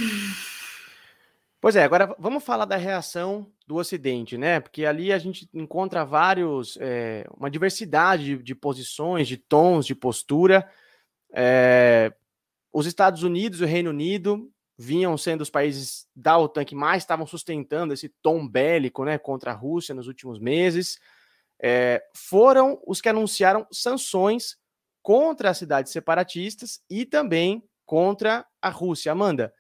[1.61, 4.61] Pois é, agora vamos falar da reação do Ocidente, né?
[4.61, 9.95] Porque ali a gente encontra vários, é, uma diversidade de, de, posições, de tons, de
[9.95, 10.69] postura.
[11.33, 12.13] É,
[12.73, 17.03] os Estados Unidos e o Reino Unido vinham sendo os países da OTAN que mais
[17.03, 20.99] estavam sustentando esse tom bélico né, contra a Rússia nos últimos meses,
[21.61, 24.57] é, foram os que anunciaram sanções
[25.03, 29.13] contra as cidades separatistas e também contra a Rússia.
[29.13, 29.55] Amanda,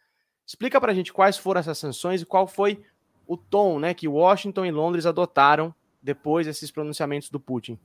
[0.46, 2.82] explica para a gente quais foram essas sanções e qual foi
[3.26, 7.78] o tom né, que Washington e Londres adotaram depois desses pronunciamentos do Putin.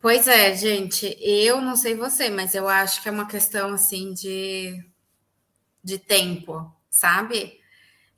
[0.00, 4.12] Pois é, gente, eu não sei você, mas eu acho que é uma questão assim
[4.12, 4.84] de
[5.86, 7.60] de tempo, sabe?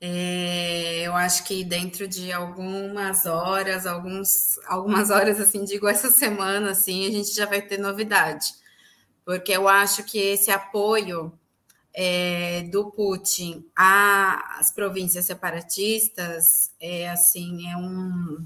[0.01, 6.71] É, eu acho que dentro de algumas horas, alguns, algumas horas, assim, digo essa semana,
[6.71, 8.55] assim, a gente já vai ter novidade.
[9.23, 11.31] Porque eu acho que esse apoio
[11.93, 18.43] é, do Putin às províncias separatistas é assim, é um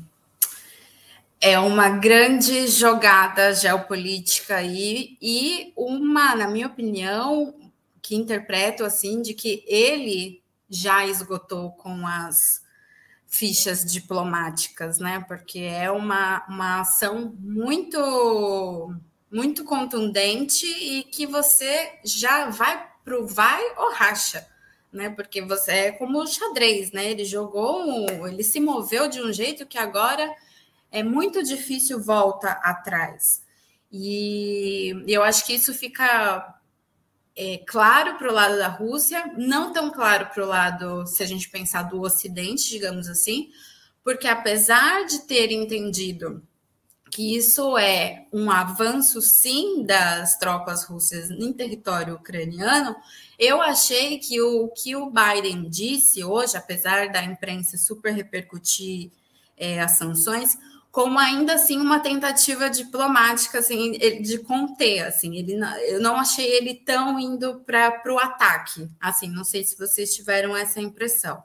[1.40, 7.54] é uma grande jogada geopolítica aí e uma, na minha opinião,
[8.04, 12.62] que interpreto assim de que ele já esgotou com as
[13.26, 15.24] fichas diplomáticas, né?
[15.28, 18.94] Porque é uma, uma ação muito
[19.32, 24.48] muito contundente e que você já vai pro vai ou racha,
[24.92, 25.10] né?
[25.10, 27.10] Porque você é como o xadrez, né?
[27.10, 30.30] Ele jogou, ele se moveu de um jeito que agora
[30.92, 33.42] é muito difícil volta atrás.
[33.92, 36.53] E eu acho que isso fica
[37.36, 41.26] é, claro para o lado da Rússia, não tão claro para o lado, se a
[41.26, 43.50] gente pensar do Ocidente, digamos assim,
[44.04, 46.43] porque apesar de ter entendido
[47.10, 52.96] que isso é um avanço, sim, das tropas russas em território ucraniano,
[53.38, 59.12] eu achei que o que o Biden disse hoje, apesar da imprensa super repercutir
[59.56, 60.58] é, as sanções,
[60.94, 66.76] como ainda assim uma tentativa diplomática assim de conter assim ele eu não achei ele
[66.76, 71.44] tão indo para o ataque assim não sei se vocês tiveram essa impressão.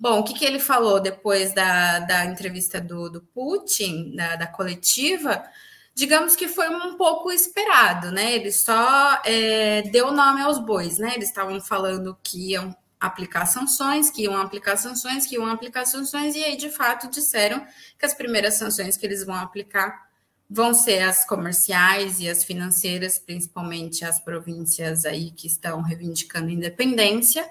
[0.00, 4.46] Bom o que, que ele falou depois da, da entrevista do, do Putin da, da
[4.46, 5.44] coletiva?
[5.94, 8.32] Digamos que foi um pouco esperado né?
[8.32, 11.12] Ele só é, deu nome aos bois né?
[11.14, 16.34] Eles estavam falando que iam aplicar sanções, que iam aplicar sanções, que iam aplicar sanções,
[16.34, 17.64] e aí, de fato, disseram
[17.98, 20.08] que as primeiras sanções que eles vão aplicar
[20.50, 27.48] vão ser as comerciais e as financeiras, principalmente as províncias aí que estão reivindicando independência.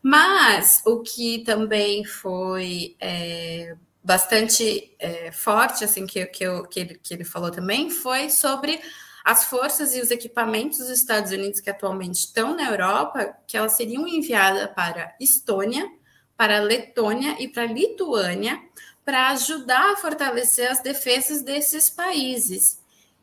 [0.00, 7.00] Mas o que também foi é, bastante é, forte, assim, que, que, eu, que, ele,
[7.02, 8.80] que ele falou também, foi sobre
[9.28, 13.72] as forças e os equipamentos dos Estados Unidos que atualmente estão na Europa, que elas
[13.72, 15.86] seriam enviadas para Estônia,
[16.34, 18.58] para Letônia e para Lituânia,
[19.04, 22.80] para ajudar a fortalecer as defesas desses países.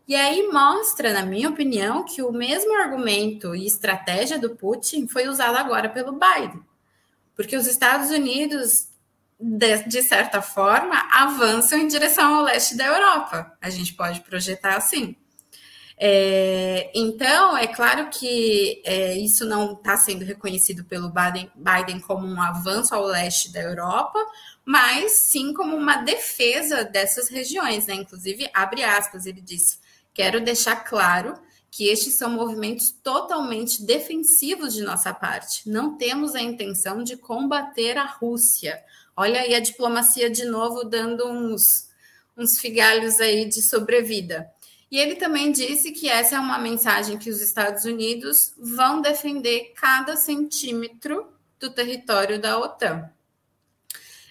[0.07, 5.27] E aí mostra, na minha opinião, que o mesmo argumento e estratégia do Putin foi
[5.27, 6.63] usado agora pelo Biden.
[7.35, 8.89] Porque os Estados Unidos,
[9.39, 13.57] de, de certa forma, avançam em direção ao leste da Europa.
[13.59, 15.15] A gente pode projetar assim.
[15.97, 22.27] É, então, é claro que é, isso não está sendo reconhecido pelo Biden, Biden como
[22.27, 24.19] um avanço ao leste da Europa,
[24.65, 27.93] mas sim como uma defesa dessas regiões, né?
[27.95, 29.79] Inclusive, abre aspas, ele disse:
[30.13, 31.33] quero deixar claro
[31.71, 35.69] que estes são movimentos totalmente defensivos de nossa parte.
[35.69, 38.81] Não temos a intenção de combater a Rússia.
[39.15, 41.89] Olha aí a diplomacia de novo dando uns,
[42.37, 44.49] uns figalhos aí de sobrevida.
[44.91, 49.73] E ele também disse que essa é uma mensagem que os Estados Unidos vão defender
[49.75, 51.27] cada centímetro
[51.59, 53.09] do território da OTAN.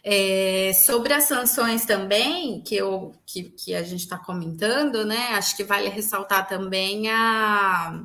[0.07, 5.29] É, sobre as sanções também, que, eu, que, que a gente está comentando, né?
[5.33, 8.03] Acho que vale ressaltar também a,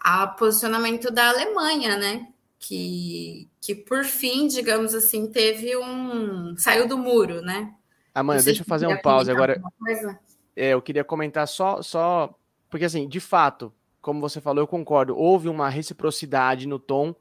[0.00, 2.28] a posicionamento da Alemanha, né?
[2.58, 6.56] Que, que por fim, digamos assim, teve um.
[6.58, 7.72] saiu do muro, né?
[8.12, 9.62] Amanda, deixa eu fazer um pause agora.
[9.78, 10.18] Coisa
[10.56, 12.34] é, eu queria comentar só, só.
[12.70, 15.16] Porque, assim, de fato, como você falou, eu concordo.
[15.16, 17.14] Houve uma reciprocidade no tom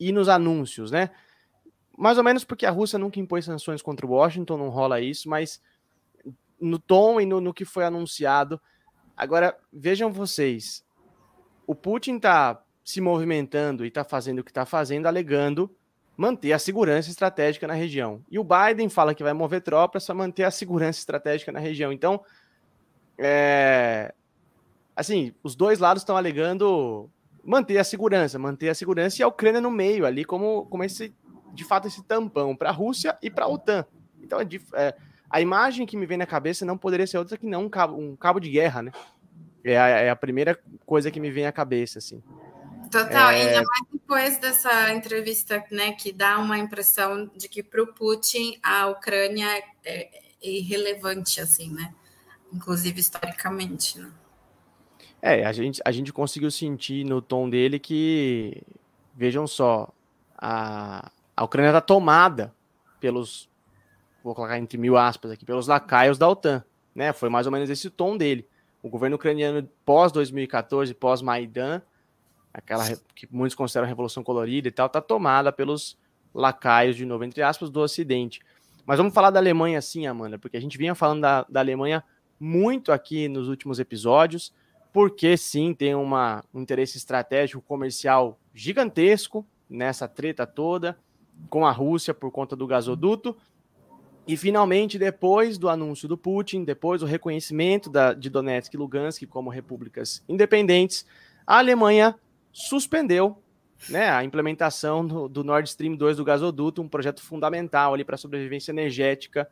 [0.00, 1.10] e nos anúncios, né?
[1.96, 5.28] Mais ou menos porque a Rússia nunca impôs sanções contra o Washington, não rola isso,
[5.28, 5.60] mas
[6.60, 8.60] no tom e no, no que foi anunciado.
[9.16, 10.84] Agora, vejam vocês.
[11.66, 15.70] O Putin está se movimentando e está fazendo o que está fazendo, alegando
[16.16, 18.24] manter a segurança estratégica na região.
[18.28, 21.92] E o Biden fala que vai mover tropas para manter a segurança estratégica na região.
[21.92, 22.20] Então,
[23.18, 24.14] é,
[24.94, 27.10] assim, os dois lados estão alegando
[27.44, 31.14] manter a segurança, manter a segurança e a Ucrânia no meio ali como, como esse,
[31.52, 33.86] de fato, esse tampão para a Rússia e para a OTAN.
[34.22, 34.94] Então, é, é,
[35.30, 37.96] a imagem que me vem na cabeça não poderia ser outra que não um cabo,
[37.96, 38.92] um cabo de guerra, né?
[39.64, 42.22] É a, é a primeira coisa que me vem à cabeça, assim.
[42.90, 43.42] Total, é...
[43.42, 48.58] ainda mais depois dessa entrevista, né, que dá uma impressão de que para o Putin
[48.62, 50.10] a Ucrânia é, é
[50.42, 51.92] irrelevante, assim, né?
[52.52, 54.10] Inclusive historicamente, né?
[55.20, 58.62] É, a gente, a gente conseguiu sentir no tom dele que,
[59.14, 59.92] vejam só,
[60.36, 62.54] a, a Ucrânia está tomada
[63.00, 63.48] pelos,
[64.22, 66.64] vou colocar entre mil aspas aqui, pelos lacaios da OTAN,
[66.94, 67.12] né?
[67.12, 68.46] Foi mais ou menos esse tom dele.
[68.80, 71.82] O governo ucraniano pós 2014, pós Maidan,
[72.54, 75.98] aquela que muitos consideram a revolução colorida e tal, está tomada pelos
[76.32, 78.40] lacaios de novo, entre aspas, do Ocidente.
[78.86, 82.04] Mas vamos falar da Alemanha sim, Amanda, porque a gente vinha falando da, da Alemanha
[82.38, 84.52] muito aqui nos últimos episódios,
[84.92, 90.98] porque sim, tem uma, um interesse estratégico comercial gigantesco nessa treta toda
[91.48, 93.36] com a Rússia por conta do gasoduto.
[94.26, 99.26] E finalmente, depois do anúncio do Putin, depois do reconhecimento da, de Donetsk e Lugansk
[99.26, 101.06] como repúblicas independentes,
[101.46, 102.14] a Alemanha
[102.52, 103.42] suspendeu
[103.88, 108.16] né, a implementação do, do Nord Stream 2 do gasoduto, um projeto fundamental ali para
[108.16, 109.48] a sobrevivência energética,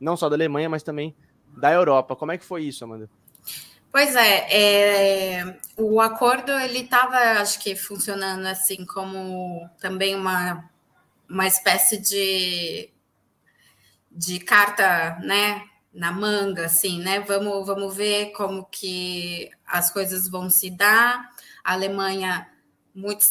[0.00, 1.14] não só da Alemanha, mas também
[1.56, 2.16] da Europa.
[2.16, 3.08] Como é que foi isso, Amanda?
[3.90, 10.68] Pois é, é o acordo ele estava, acho que, funcionando assim como também uma,
[11.28, 12.90] uma espécie de,
[14.10, 17.20] de carta, né, na manga, assim, né?
[17.20, 21.30] Vamos, vamos ver como que as coisas vão se dar.
[21.62, 22.48] A Alemanha
[22.92, 23.24] muito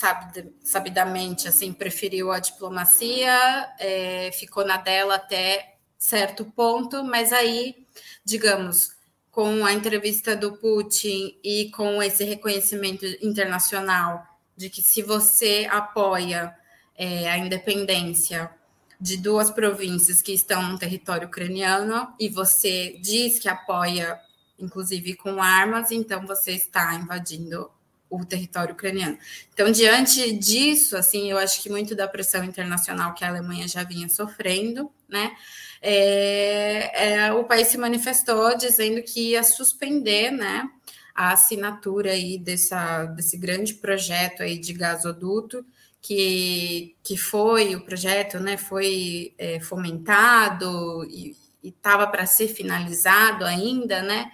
[0.62, 5.73] sabidamente assim preferiu a diplomacia, é, ficou na dela até
[6.04, 7.88] certo ponto, mas aí,
[8.26, 8.94] digamos,
[9.32, 14.22] com a entrevista do Putin e com esse reconhecimento internacional
[14.56, 16.54] de que se você apoia
[16.98, 18.52] é, a independência
[19.00, 24.20] de duas províncias que estão no território ucraniano e você diz que apoia,
[24.60, 27.72] inclusive com armas, então você está invadindo
[28.20, 29.18] o território ucraniano.
[29.54, 33.84] Então, diante disso, assim, eu acho que muito da pressão internacional que a Alemanha já
[33.84, 35.36] vinha sofrendo, né?
[35.82, 40.70] É, é, o país se manifestou dizendo que ia suspender, né?
[41.14, 45.66] A assinatura aí dessa, desse grande projeto aí de gasoduto,
[46.02, 48.58] que, que foi o projeto, né?
[48.58, 54.32] Foi é, fomentado e estava para ser finalizado ainda, né?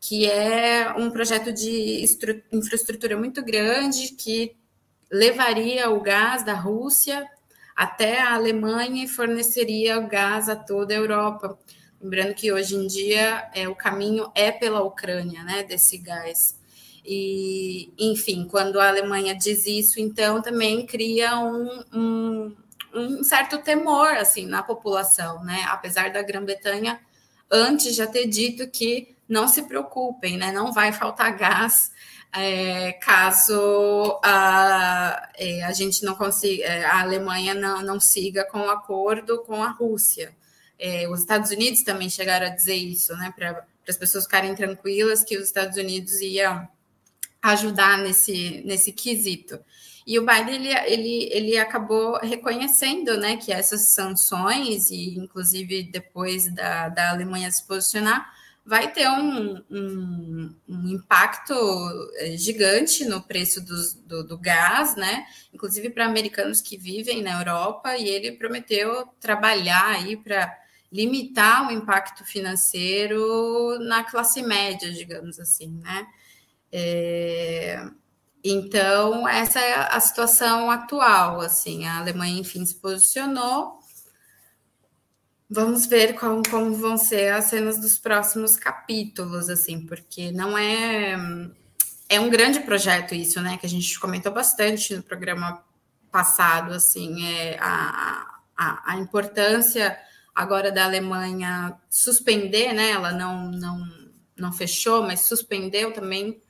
[0.00, 2.02] Que é um projeto de
[2.50, 4.56] infraestrutura muito grande que
[5.12, 7.28] levaria o gás da Rússia
[7.76, 11.58] até a Alemanha e forneceria o gás a toda a Europa.
[12.00, 16.58] Lembrando que hoje em dia é, o caminho é pela Ucrânia, né, desse gás.
[17.04, 22.56] E, enfim, quando a Alemanha diz isso, então também cria um, um,
[22.94, 25.64] um certo temor assim na população, né?
[25.68, 27.00] Apesar da Grã-Bretanha
[27.50, 30.50] antes já ter dito que não se preocupem, né?
[30.50, 31.92] Não vai faltar gás
[32.32, 38.60] é, caso a, é, a gente não consiga, é, a Alemanha não, não siga com
[38.60, 40.34] o acordo com a Rússia.
[40.78, 43.32] É, os Estados Unidos também chegaram a dizer isso, né?
[43.36, 46.68] Para as pessoas ficarem tranquilas que os Estados Unidos iam
[47.42, 49.58] ajudar nesse, nesse quesito.
[50.06, 56.52] E o Biden ele, ele, ele acabou reconhecendo né, que essas sanções, e inclusive depois
[56.52, 58.28] da, da Alemanha se posicionar,
[58.64, 61.54] vai ter um, um, um impacto
[62.16, 63.74] é, gigante no preço do,
[64.06, 65.24] do, do gás, né?
[65.52, 70.56] Inclusive para americanos que vivem na Europa, e ele prometeu trabalhar aí para
[70.92, 76.06] limitar o impacto financeiro na classe média, digamos assim, né?
[76.72, 77.84] É,
[78.42, 83.79] então, essa é a situação atual, assim, a Alemanha, enfim, se posicionou,
[85.52, 91.16] Vamos ver como, como vão ser as cenas dos próximos capítulos, assim, porque não é.
[92.08, 93.56] É um grande projeto isso, né?
[93.56, 95.64] Que a gente comentou bastante no programa
[96.10, 99.98] passado, assim, é a, a, a importância
[100.32, 102.90] agora da Alemanha suspender, né?
[102.90, 103.88] Ela não, não,
[104.36, 106.40] não fechou, mas suspendeu também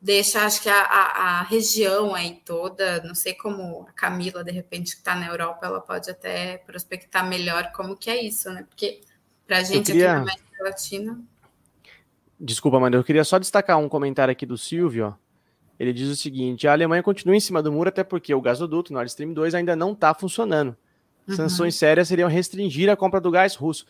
[0.00, 4.52] deixa, acho que a, a, a, região aí toda, não sei como a Camila, de
[4.52, 8.64] repente, que está na Europa, ela pode até prospectar melhor como que é isso, né?
[8.68, 9.00] Porque
[9.46, 10.12] para a gente queria...
[10.12, 11.20] aqui na América Latina...
[12.38, 15.26] Desculpa, Amanda, eu queria só destacar um comentário aqui do Silvio, ó.
[15.78, 18.92] Ele diz o seguinte: a Alemanha continua em cima do muro, até porque o gasoduto
[18.92, 20.76] Nord Stream 2 ainda não está funcionando.
[21.28, 21.36] Uhum.
[21.36, 23.86] Sanções sérias seriam restringir a compra do gás russo.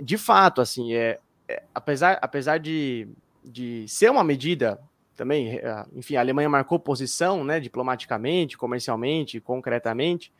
[0.00, 1.18] De fato, assim, é,
[1.48, 3.08] é apesar, apesar de,
[3.44, 4.78] de ser uma medida
[5.16, 10.32] também, eh, enfim, a Alemanha marcou posição, né, diplomaticamente, comercialmente, concretamente,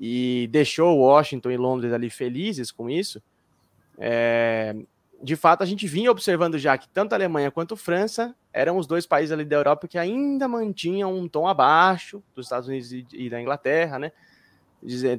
[0.00, 3.22] e deixou Washington e Londres ali felizes com isso.
[3.98, 4.74] É,
[5.22, 8.76] de fato, a gente vinha observando já que tanto a Alemanha quanto a França eram
[8.76, 12.92] os dois países ali da Europa que ainda mantinham um tom abaixo dos Estados Unidos
[12.92, 14.12] e da Inglaterra, né,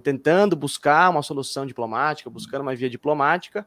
[0.04, 3.66] tentando buscar uma solução diplomática, buscando uma via diplomática,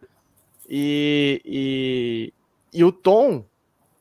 [0.68, 2.34] e, e,
[2.72, 3.44] e o tom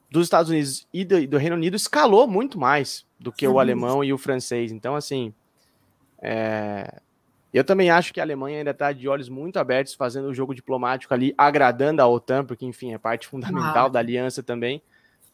[0.09, 4.03] dos Estados Unidos e do, do, Reino Unido escalou muito mais do que o alemão
[4.03, 4.71] e o francês.
[4.71, 5.33] Então, assim,
[6.21, 6.99] é...
[7.53, 10.55] eu também acho que a Alemanha ainda está de olhos muito abertos, fazendo o jogo
[10.55, 13.89] diplomático ali, agradando a OTAN, porque, enfim, é parte fundamental ah.
[13.89, 14.81] da aliança também,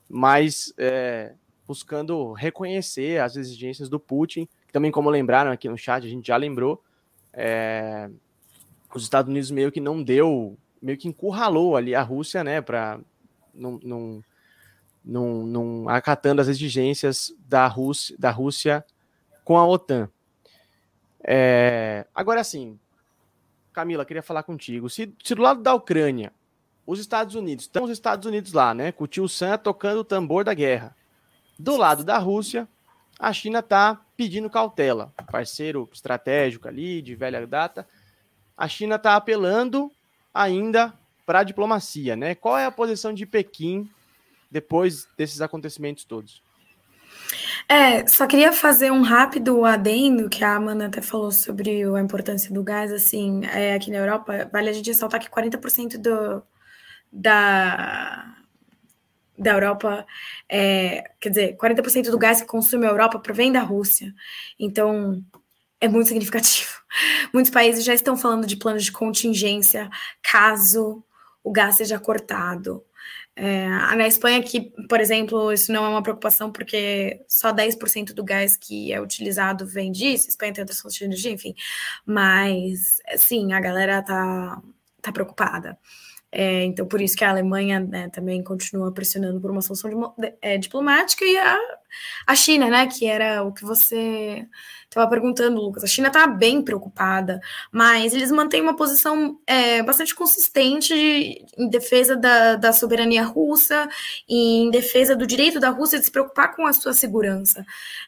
[0.09, 1.34] mas é...
[1.65, 6.28] buscando reconhecer as exigências do Putin, que também, como lembraram aqui no chat, a gente
[6.28, 6.84] já lembrou,
[7.32, 8.09] é...
[8.93, 12.99] os Estados Unidos meio que não deu, meio que encurralou ali a Rússia, né, para
[13.53, 14.23] não, não
[15.05, 18.83] num, acatando as exigências da Rússia, da Rússia
[19.43, 20.09] com a OTAN.
[21.23, 22.79] É, agora sim,
[23.71, 24.89] Camila, queria falar contigo.
[24.89, 26.33] Se, se, do lado da Ucrânia,
[26.87, 28.91] os Estados Unidos, estão os Estados Unidos lá, né?
[28.91, 30.95] Com o tio Sam tocando o tambor da guerra.
[31.57, 32.67] Do lado da Rússia,
[33.19, 35.13] a China está pedindo cautela.
[35.31, 37.87] Parceiro estratégico ali, de velha data.
[38.57, 39.91] A China está apelando
[40.33, 40.93] ainda
[41.25, 42.35] para a diplomacia, né?
[42.35, 43.89] Qual é a posição de Pequim
[44.55, 46.41] depois desses acontecimentos todos?
[47.67, 52.53] É, só queria fazer um rápido adendo, que a Amanda até falou sobre a importância
[52.53, 56.41] do gás, assim, é, aqui na Europa, vale a gente ressaltar que 40% do,
[57.11, 58.33] da,
[59.37, 60.05] da Europa,
[60.47, 64.13] é, quer dizer, 40% do gás que consome a Europa provém da Rússia.
[64.57, 65.21] Então,
[65.81, 66.71] é muito significativo.
[67.33, 69.89] Muitos países já estão falando de planos de contingência
[70.23, 71.03] caso
[71.43, 72.85] o gás seja cortado.
[73.38, 78.23] É, na Espanha, que, por exemplo, isso não é uma preocupação porque só 10% do
[78.23, 81.53] gás que é utilizado vem disso, Espanha tem outras fontes de energia, enfim,
[82.05, 84.61] mas sim, a galera tá,
[85.01, 85.77] tá preocupada.
[86.31, 90.33] É, então, por isso que a Alemanha né, também continua pressionando por uma solução de,
[90.41, 91.57] é, diplomática e a,
[92.25, 94.47] a China, né, que era o que você
[94.95, 95.83] estava perguntando, Lucas.
[95.83, 97.41] A China está bem preocupada,
[97.71, 103.89] mas eles mantêm uma posição é, bastante consistente de, em defesa da, da, soberania russa
[104.27, 107.65] e em defesa do direito da Rússia de se preocupar com a sua segurança.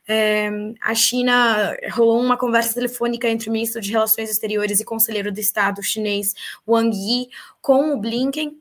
[0.07, 0.49] É,
[0.81, 5.39] a China rolou uma conversa telefônica entre o ministro de Relações Exteriores e conselheiro do
[5.39, 6.33] Estado chinês
[6.65, 7.29] Wang Yi
[7.61, 8.57] com o Blinken.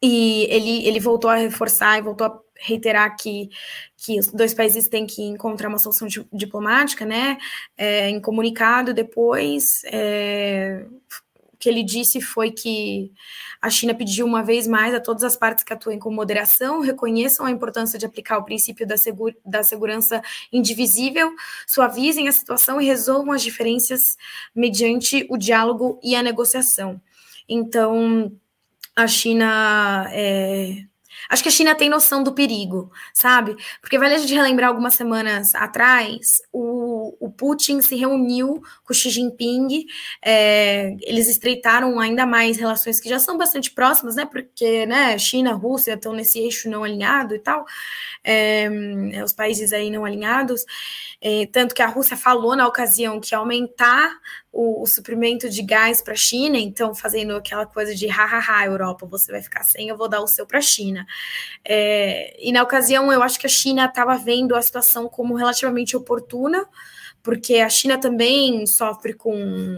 [0.00, 3.50] E ele, ele voltou a reforçar e voltou a reiterar que,
[3.96, 7.38] que os dois países têm que encontrar uma solução diplomática, né?
[7.76, 10.86] É, em comunicado depois, é,
[11.52, 13.12] o que ele disse foi que
[13.60, 17.46] a China pediu uma vez mais a todas as partes que atuem com moderação, reconheçam
[17.46, 21.32] a importância de aplicar o princípio da, segura, da segurança indivisível,
[21.66, 24.18] suavizem a situação e resolvam as diferenças
[24.54, 27.00] mediante o diálogo e a negociação.
[27.48, 28.32] Então,
[28.94, 30.84] a China é,
[31.28, 33.56] Acho que a China tem noção do perigo, sabe?
[33.80, 39.10] Porque vale a gente relembrar algumas semanas atrás, o, o Putin se reuniu com Xi
[39.10, 39.86] Jinping,
[40.22, 44.26] é, eles estreitaram ainda mais relações que já são bastante próximas, né?
[44.26, 47.64] Porque né, China, Rússia estão nesse eixo não alinhado e tal,
[48.22, 48.68] é,
[49.24, 50.64] os países aí não alinhados.
[51.20, 54.18] É, tanto que a Rússia falou na ocasião que aumentar
[54.54, 59.04] o, o suprimento de gás para a China, então fazendo aquela coisa de hahaha, Europa,
[59.04, 61.04] você vai ficar sem, eu vou dar o seu para a China.
[61.64, 65.96] É, e na ocasião, eu acho que a China estava vendo a situação como relativamente
[65.96, 66.64] oportuna,
[67.20, 69.34] porque a China também sofre com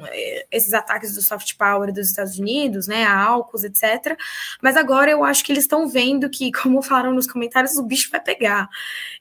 [0.09, 4.19] é, esses ataques do soft power dos Estados Unidos, né, a AUKUS, etc.
[4.61, 8.11] Mas agora eu acho que eles estão vendo que, como falaram nos comentários, o bicho
[8.11, 8.69] vai pegar.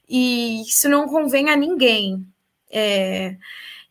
[0.06, 2.26] E isso não convém a ninguém.
[2.70, 3.36] É,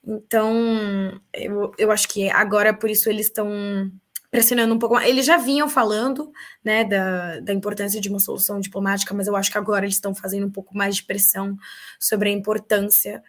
[0.06, 3.92] então, eu, eu acho que agora, por isso, eles estão
[4.30, 5.00] pressionando um pouco.
[5.00, 6.32] Eles já vinham falando
[6.64, 10.14] né, da, da importância de uma solução diplomática, mas eu acho que agora eles estão
[10.14, 11.58] fazendo um pouco mais de pressão
[12.00, 13.24] sobre a importância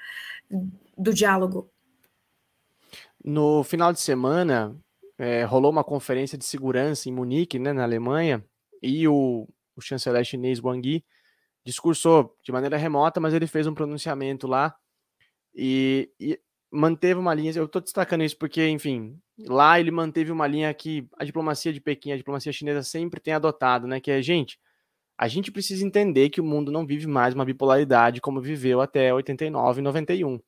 [0.96, 1.70] do diálogo.
[3.24, 4.76] No final de semana,
[5.18, 8.44] é, rolou uma conferência de segurança em Munique, né, na Alemanha,
[8.82, 11.04] e o, o chanceler chinês Wang Yi
[11.64, 14.76] discursou de maneira remota, mas ele fez um pronunciamento lá
[15.54, 16.38] e, e
[16.70, 17.52] manteve uma linha.
[17.56, 21.80] Eu estou destacando isso porque, enfim, lá ele manteve uma linha que a diplomacia de
[21.80, 24.00] Pequim, a diplomacia chinesa sempre tem adotado, né?
[24.00, 24.58] Que é, gente,
[25.18, 29.12] a gente precisa entender que o mundo não vive mais uma bipolaridade como viveu até
[29.12, 30.40] 89 e 91.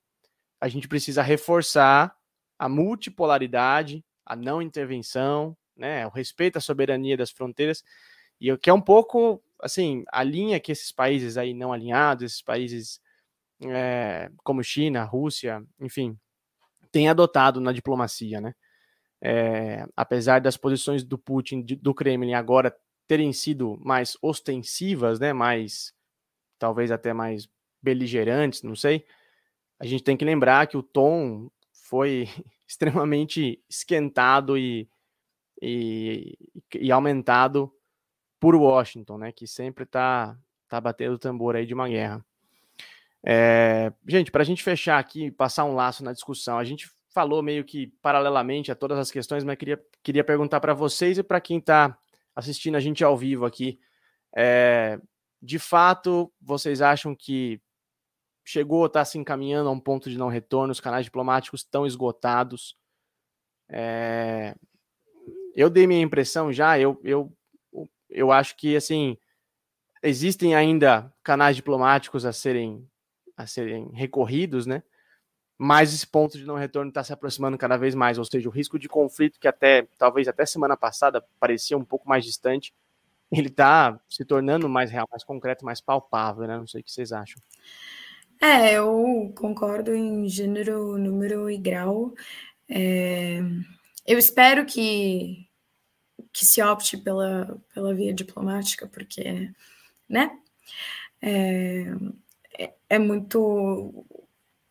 [0.61, 2.14] A gente precisa reforçar
[2.59, 6.07] a multipolaridade, a não intervenção, né?
[6.07, 7.83] O respeito à soberania das fronteiras.
[8.41, 12.25] E o que é um pouco, assim, a linha que esses países aí não alinhados,
[12.25, 13.01] esses países
[13.67, 16.19] é, como China, Rússia, enfim,
[16.93, 18.55] tem adotado na diplomacia, né?
[19.21, 22.75] É, apesar das posições do Putin, do Kremlin agora
[23.07, 25.33] terem sido mais ostensivas, né?
[25.33, 25.93] Mais,
[26.59, 27.49] talvez até mais
[27.83, 29.05] beligerantes, não sei.
[29.81, 32.29] A gente tem que lembrar que o tom foi
[32.67, 34.89] extremamente esquentado e,
[35.61, 36.37] e,
[36.75, 37.73] e aumentado
[38.41, 39.33] por Washington, né?
[39.33, 40.39] Que sempre está
[40.69, 42.25] tá batendo o tambor aí de uma guerra.
[43.25, 47.43] É, gente, para a gente fechar aqui, passar um laço na discussão, a gente falou
[47.43, 51.41] meio que paralelamente a todas as questões, mas queria, queria perguntar para vocês e para
[51.41, 51.99] quem está
[52.35, 53.79] assistindo a gente ao vivo aqui.
[54.37, 55.01] É,
[55.43, 57.61] de fato, vocês acham que
[58.45, 62.77] chegou, está se encaminhando a um ponto de não retorno, os canais diplomáticos estão esgotados?
[63.69, 64.55] É,
[65.55, 67.33] eu dei minha impressão já, eu, eu,
[68.09, 69.19] eu acho que assim
[70.03, 72.89] existem ainda canais diplomáticos a serem
[73.39, 74.82] a serem recorridos, né?
[75.57, 78.53] Mas esse ponto de não retorno está se aproximando cada vez mais, ou seja, o
[78.53, 82.74] risco de conflito que até talvez até semana passada parecia um pouco mais distante,
[83.30, 86.59] ele está se tornando mais real, mais concreto, mais palpável, né?
[86.59, 87.41] Não sei o que vocês acham.
[88.41, 92.14] É, eu concordo em gênero, número e grau.
[92.68, 93.41] É,
[94.07, 95.49] eu espero que,
[96.32, 99.53] que se opte pela, pela via diplomática, porque,
[100.09, 100.39] né?
[101.20, 101.84] É,
[102.89, 104.07] é, muito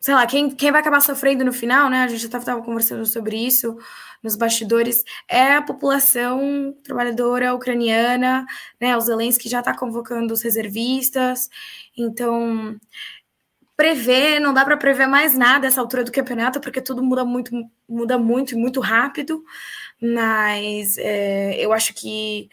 [0.00, 2.02] sei lá, quem, quem vai acabar sofrendo no final, né?
[2.04, 3.76] A gente estava conversando sobre isso
[4.22, 8.46] nos bastidores, é a população trabalhadora ucraniana,
[8.80, 8.96] né?
[8.96, 11.48] O Zelensky já está convocando os reservistas,
[11.96, 12.78] então
[13.76, 17.52] prever, não dá para prever mais nada essa altura do campeonato, porque tudo muda muito,
[17.88, 19.44] muda muito e muito rápido,
[20.02, 22.48] mas é, eu acho que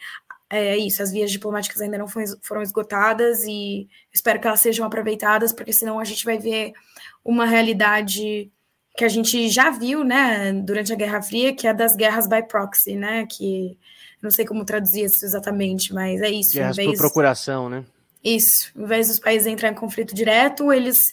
[0.48, 5.52] é isso, as vias diplomáticas ainda não foram esgotadas e espero que elas sejam aproveitadas,
[5.52, 6.72] porque senão a gente vai ver
[7.24, 8.50] uma realidade
[8.96, 12.46] que a gente já viu, né, durante a Guerra Fria, que é das guerras by
[12.46, 13.76] proxy, né, que
[14.22, 16.54] não sei como traduzir isso exatamente, mas é isso.
[16.54, 17.84] Guerras vez, por procuração, né?
[18.24, 21.12] Isso, em vez dos países entrarem em conflito direto, eles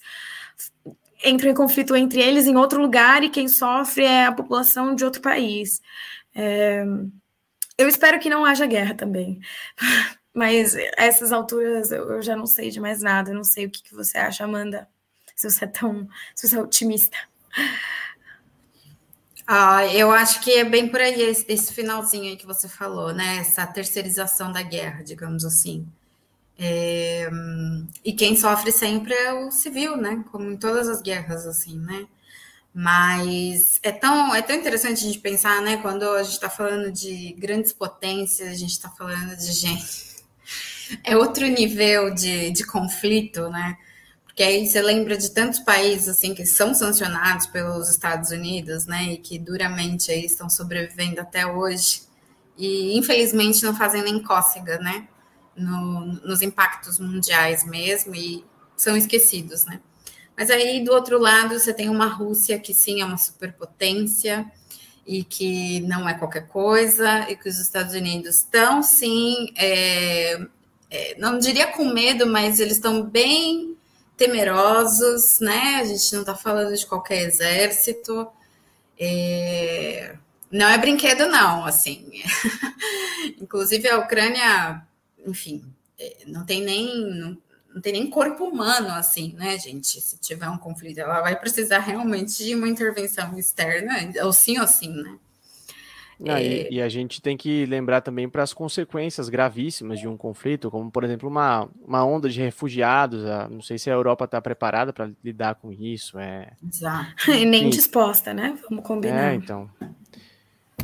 [1.26, 5.04] entram em conflito entre eles em outro lugar e quem sofre é a população de
[5.04, 5.82] outro país.
[6.36, 6.86] É,
[7.78, 9.40] eu espero que não haja guerra também.
[10.34, 13.32] Mas essas alturas eu, já não sei de mais nada.
[13.32, 14.88] Eu não sei o que, que você acha, Amanda.
[15.36, 16.08] Se você é tão.
[16.36, 17.18] Se você é otimista.
[19.46, 23.14] Ah, eu acho que é bem por aí esse, esse finalzinho aí que você falou,
[23.14, 23.38] né?
[23.38, 25.86] Essa terceirização da guerra, digamos assim.
[26.58, 27.30] É,
[28.06, 30.24] e quem sofre sempre é o civil, né?
[30.32, 32.08] Como em todas as guerras, assim, né?
[32.74, 35.78] Mas é tão, é tão interessante a gente pensar, né?
[35.78, 40.14] Quando a gente está falando de grandes potências, a gente está falando de gente.
[41.04, 43.78] É outro nível de, de conflito, né?
[44.26, 49.14] Porque aí você lembra de tantos países assim que são sancionados pelos Estados Unidos, né?
[49.14, 52.02] E que duramente aí estão sobrevivendo até hoje.
[52.58, 55.08] E infelizmente não fazem nem cócega, né?
[55.56, 58.44] No, nos impactos mundiais mesmo, e
[58.76, 59.80] são esquecidos, né?
[60.36, 64.52] Mas aí, do outro lado, você tem uma Rússia que sim é uma superpotência
[65.06, 70.40] e que não é qualquer coisa, e que os Estados Unidos estão sim, é,
[70.90, 73.76] é, não diria com medo, mas eles estão bem
[74.16, 75.78] temerosos, né?
[75.82, 78.28] A gente não está falando de qualquer exército.
[79.00, 80.16] É,
[80.52, 82.12] não é brinquedo, não, assim.
[83.42, 84.84] Inclusive, a Ucrânia,
[85.26, 85.64] enfim,
[86.00, 87.10] é, não tem nem.
[87.10, 87.38] Não,
[87.74, 90.00] não tem nem corpo humano, assim, né, gente?
[90.00, 93.94] Se tiver um conflito, ela vai precisar realmente de uma intervenção externa,
[94.24, 95.18] ou sim ou sim, né?
[96.26, 96.70] Ah, é...
[96.70, 100.70] e, e, a gente tem que lembrar também para as consequências gravíssimas de um conflito,
[100.70, 103.26] como, por exemplo, uma, uma onda de refugiados.
[103.26, 106.18] A, não sei se a Europa está preparada para lidar com isso.
[106.20, 106.52] É...
[106.66, 107.14] Exato.
[107.34, 108.58] E nem disposta, né?
[108.70, 109.32] Vamos combinar.
[109.32, 109.70] É, então.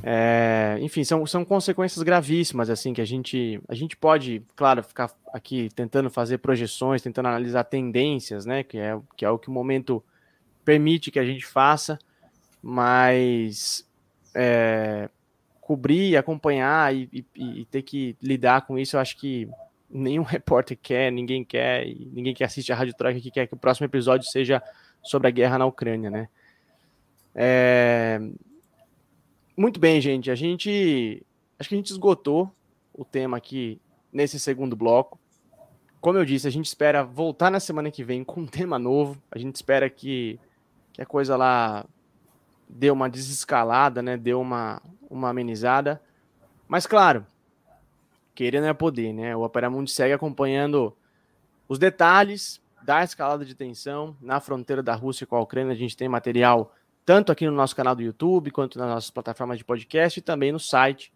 [0.04, 5.12] É, enfim, são, são consequências gravíssimas, assim, que a gente, a gente pode, claro, ficar
[5.34, 9.52] aqui tentando fazer projeções, tentando analisar tendências, né, que é, que é o que o
[9.52, 10.04] momento
[10.64, 12.00] permite que a gente faça,
[12.62, 13.86] mas
[14.34, 15.10] é,
[15.62, 19.48] cobrir, acompanhar e, e, e, ter que lidar com isso, eu acho que
[19.90, 23.58] nenhum repórter quer, ninguém quer, ninguém que assiste a Rádio Troika que quer que o
[23.58, 24.62] próximo episódio seja
[25.04, 26.30] sobre a guerra na Ucrânia, né.
[27.36, 28.20] É,
[29.60, 30.32] muito bem, gente.
[30.32, 31.22] A gente.
[31.60, 32.50] Acho que a gente esgotou
[32.94, 33.82] o tema aqui
[34.12, 35.20] nesse segundo bloco.
[36.00, 39.22] Como eu disse, a gente espera voltar na semana que vem com um tema novo.
[39.30, 40.40] A gente espera que,
[40.94, 41.86] que a coisa lá
[42.70, 44.16] dê uma desescalada, né?
[44.16, 46.02] Dê uma, uma amenizada.
[46.66, 47.26] Mas claro,
[48.34, 49.36] querer não é poder, né?
[49.36, 50.96] O Opera Mundi segue acompanhando
[51.68, 55.74] os detalhes da escalada de tensão na fronteira da Rússia com a Ucrânia.
[55.74, 56.74] A gente tem material
[57.10, 60.52] tanto aqui no nosso canal do YouTube, quanto nas nossas plataformas de podcast e também
[60.52, 61.12] no site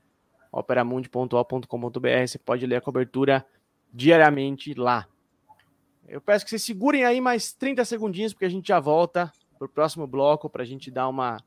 [0.51, 1.67] operamundi.com.br.
[2.25, 3.45] Você pode ler a cobertura
[3.93, 5.07] diariamente lá.
[6.07, 9.67] Eu peço que vocês segurem aí mais 30 segundinhos, porque a gente já volta para
[9.67, 11.37] o próximo bloco para a gente dar uma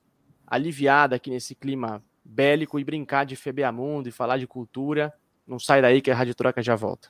[0.46, 5.12] aliviada aqui nesse clima bélico e brincar de Febeamundo e falar de cultura.
[5.44, 7.08] Não sai daí que a Rádio Troika já volta.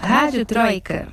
[0.00, 1.12] Rádio Troika.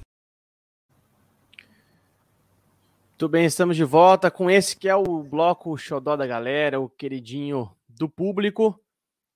[3.21, 6.89] Muito bem, estamos de volta com esse que é o bloco xodó da galera, o
[6.89, 8.83] queridinho do público.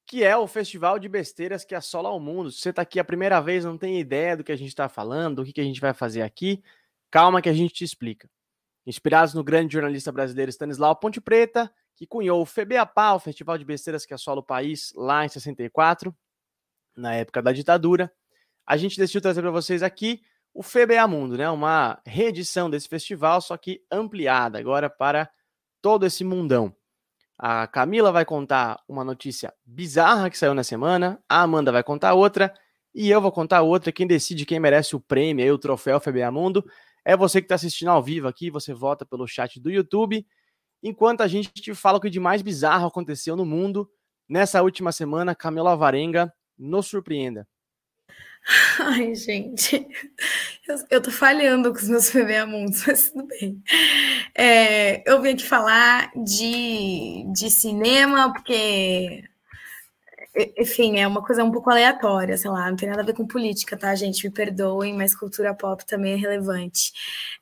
[0.08, 2.52] que é o festival de besteiras que assola o mundo.
[2.52, 4.90] Se você está aqui a primeira vez, não tem ideia do que a gente está
[4.90, 6.64] falando, do que, a gente vai fazer aqui,
[7.12, 8.28] calma que a gente te explica.
[8.88, 13.66] Inspirados no grande jornalista brasileiro Stanislau Ponte Preta, que cunhou o FEBEAPA, o festival de
[13.66, 16.12] besteiras que assola o país, lá em 64,
[16.98, 18.12] na época da ditadura,
[18.66, 20.24] a gente decidiu trazer para vocês aqui
[20.56, 21.50] o FEBEA Mundo, né?
[21.50, 25.30] Uma reedição desse festival, só que ampliada agora para
[25.82, 26.74] todo esse mundão.
[27.38, 32.14] A Camila vai contar uma notícia bizarra que saiu na semana, a Amanda vai contar
[32.14, 32.54] outra
[32.94, 33.92] e eu vou contar outra.
[33.92, 36.66] Quem decide quem merece o prêmio, aí, o troféu FBA Mundo,
[37.04, 38.50] é você que está assistindo ao vivo aqui.
[38.50, 40.26] Você vota pelo chat do YouTube,
[40.82, 43.90] enquanto a gente te fala o que de mais bizarro aconteceu no mundo
[44.30, 45.36] nessa última semana.
[45.36, 47.46] Camila Varenga, nos surpreenda.
[48.80, 49.88] Ai, gente,
[50.68, 52.14] eu, eu tô falhando com os meus
[52.48, 53.62] mundos, mas tudo bem.
[54.36, 59.24] É, eu vim aqui falar de, de cinema, porque
[60.58, 63.26] enfim, é uma coisa um pouco aleatória, sei lá, não tem nada a ver com
[63.26, 64.26] política, tá, gente?
[64.26, 66.92] Me perdoem, mas cultura pop também é relevante.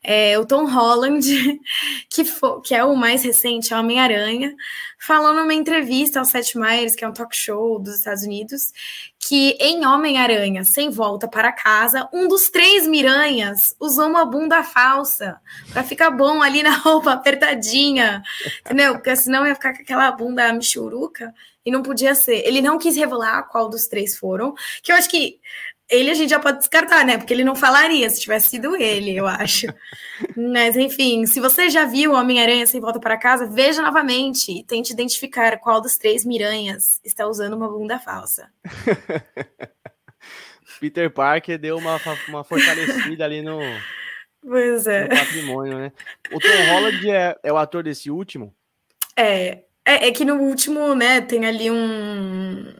[0.03, 1.25] É, o Tom Holland,
[2.07, 4.55] que, for, que é o mais recente, é Homem-Aranha,
[4.99, 8.71] falou numa entrevista ao Seth Meyers, que é um talk show dos Estados Unidos,
[9.27, 15.39] que em Homem-Aranha, sem volta para casa, um dos três miranhas usou uma bunda falsa
[15.71, 18.21] para ficar bom ali na roupa apertadinha,
[18.59, 18.95] entendeu?
[18.95, 21.33] Porque senão ia ficar com aquela bunda michuruca
[21.65, 22.45] e não podia ser.
[22.45, 25.39] Ele não quis revelar qual dos três foram, que eu acho que
[25.89, 27.17] ele a gente já pode descartar, né?
[27.17, 29.67] Porque ele não falaria se tivesse sido ele, eu acho.
[30.35, 34.93] Mas, enfim, se você já viu Homem-Aranha Sem Volta para Casa, veja novamente e tente
[34.93, 38.49] identificar qual dos três miranhas está usando uma bunda falsa.
[40.79, 43.59] Peter Parker deu uma, uma fortalecida ali no,
[44.45, 45.03] pois é.
[45.03, 45.91] no patrimônio, né?
[46.31, 48.53] O Tom Holland é, é o ator desse último?
[49.15, 52.73] É, é, é, que no último, né, tem ali um.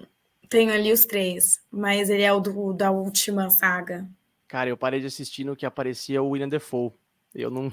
[0.54, 4.08] Tem ali os três, mas ele é o do, da última saga.
[4.48, 6.92] Cara, eu parei de assistir no que aparecia o William Defoe.
[7.34, 7.72] Eu não.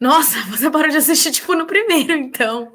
[0.00, 2.72] Nossa, você parou de assistir, tipo, no primeiro, então.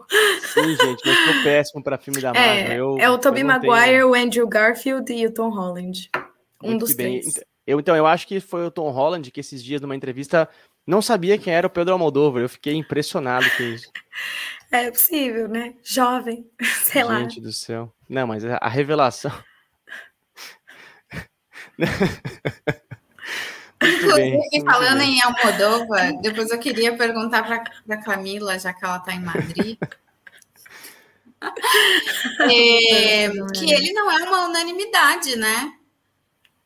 [0.54, 2.72] Sim, gente, mas ficou péssimo pra filme da Marvel.
[2.72, 6.12] É, eu, é o Tobey Maguire, o Andrew Garfield e o Tom Holland.
[6.64, 7.44] Um Muito dos três.
[7.66, 10.48] Eu, então, eu acho que foi o Tom Holland que esses dias, numa entrevista,
[10.86, 12.44] não sabia quem era o Pedro Almodóvar.
[12.44, 13.92] Eu fiquei impressionado com isso.
[14.72, 15.74] É possível, né?
[15.84, 16.48] Jovem,
[16.84, 17.20] sei Gente lá.
[17.20, 17.92] Gente do céu.
[18.08, 19.32] Não, mas a revelação.
[23.82, 25.18] Inclusive, falando bem.
[25.18, 27.64] em Almodóvar, depois eu queria perguntar para
[27.96, 29.78] a Camila, já que ela está em Madrid,
[32.42, 35.74] é, que ele não é uma unanimidade, né?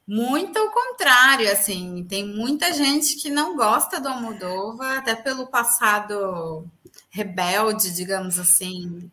[0.07, 6.67] Muito ao contrário, assim, tem muita gente que não gosta do Almodóvar, até pelo passado
[7.13, 9.09] rebelde, digamos assim,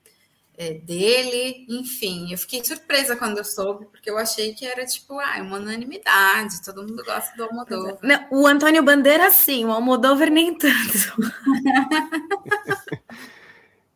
[0.56, 1.66] é, dele.
[1.68, 5.58] Enfim, eu fiquei surpresa quando eu soube, porque eu achei que era tipo, ah, uma
[5.58, 7.98] unanimidade, todo mundo gosta do Almodóvar.
[8.02, 10.70] Não, o Antônio Bandeira, sim, o Almodóvar nem tanto.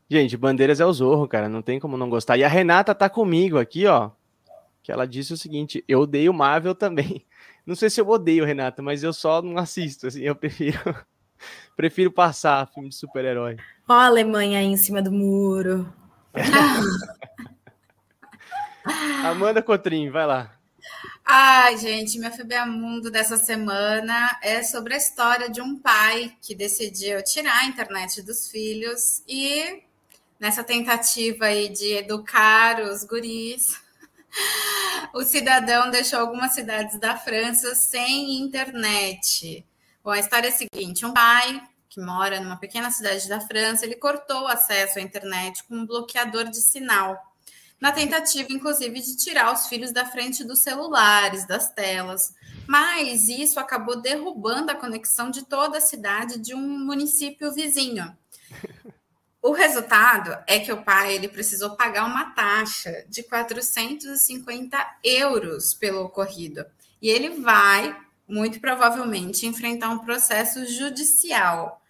[0.09, 2.37] Gente, Bandeiras é o Zorro, cara, não tem como não gostar.
[2.37, 4.11] E a Renata tá comigo aqui, ó,
[4.83, 7.25] que ela disse o seguinte: eu odeio Marvel também.
[7.67, 10.95] Não sei se eu odeio, Renata, mas eu só não assisto, assim, eu prefiro
[11.75, 13.57] prefiro passar filme de super-herói.
[13.87, 15.93] Ó a Alemanha aí em cima do muro.
[19.25, 20.55] Amanda Cotrim, vai lá.
[21.25, 26.55] Ai, gente, meu FBA Mundo dessa semana é sobre a história de um pai que
[26.55, 29.83] decidiu tirar a internet dos filhos e
[30.39, 33.81] nessa tentativa aí de educar os guris,
[35.15, 39.65] o cidadão deixou algumas cidades da França sem internet.
[40.03, 41.63] Bom, a história é a seguinte: um pai
[41.95, 45.87] que mora numa pequena cidade da França, ele cortou o acesso à internet com um
[45.87, 47.17] bloqueador de sinal,
[47.81, 52.35] na tentativa, inclusive, de tirar os filhos da frente dos celulares, das telas.
[52.67, 58.17] Mas isso acabou derrubando a conexão de toda a cidade de um município vizinho.
[59.41, 66.05] O resultado é que o pai ele precisou pagar uma taxa de 450 euros pelo
[66.05, 66.65] ocorrido.
[67.03, 67.95] E ele vai,
[68.27, 71.84] muito provavelmente, enfrentar um processo judicial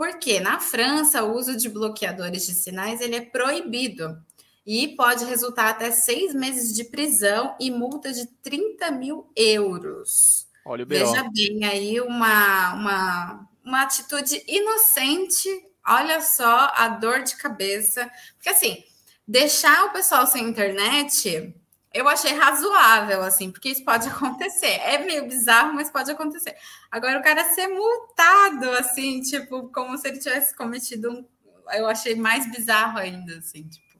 [0.00, 4.18] porque na França o uso de bloqueadores de sinais ele é proibido
[4.66, 10.48] e pode resultar até seis meses de prisão e multa de 30 mil euros.
[10.64, 15.50] Olha o Veja bem aí uma, uma, uma atitude inocente.
[15.86, 18.10] Olha só a dor de cabeça.
[18.36, 18.82] Porque assim,
[19.28, 21.54] deixar o pessoal sem internet
[21.92, 24.80] eu achei razoável, assim, porque isso pode acontecer.
[24.84, 26.54] É meio bizarro, mas pode acontecer.
[26.90, 31.26] Agora, o cara ser multado, assim, tipo, como se ele tivesse cometido um.
[31.72, 33.90] Eu achei mais bizarro ainda, assim, tipo.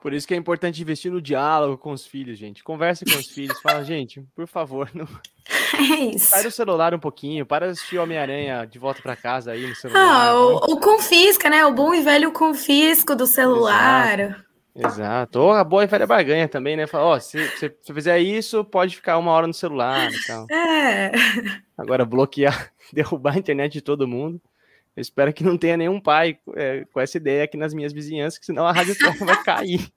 [0.00, 2.62] Por isso que é importante investir no diálogo com os filhos, gente.
[2.62, 5.08] Converse com os filhos, fala, gente, por favor, não.
[5.74, 6.26] É isso.
[6.26, 10.28] Sai do celular um pouquinho, para assistir Homem-Aranha de volta para casa aí no celular.
[10.28, 11.66] Ah, o, o, confisca, né?
[11.66, 14.20] O bom e velho confisco do celular.
[14.20, 14.45] Exato.
[14.76, 15.40] Exato.
[15.40, 16.86] Ou a boa e velha barganha também, né?
[16.86, 20.46] Fala, ó, se você fizer isso, pode ficar uma hora no celular e tal.
[20.50, 21.10] É.
[21.78, 24.40] Agora, bloquear, derrubar a internet de todo mundo.
[24.94, 28.38] Eu espero que não tenha nenhum pai é, com essa ideia aqui nas minhas vizinhanças,
[28.38, 29.90] que senão a rádio vai cair.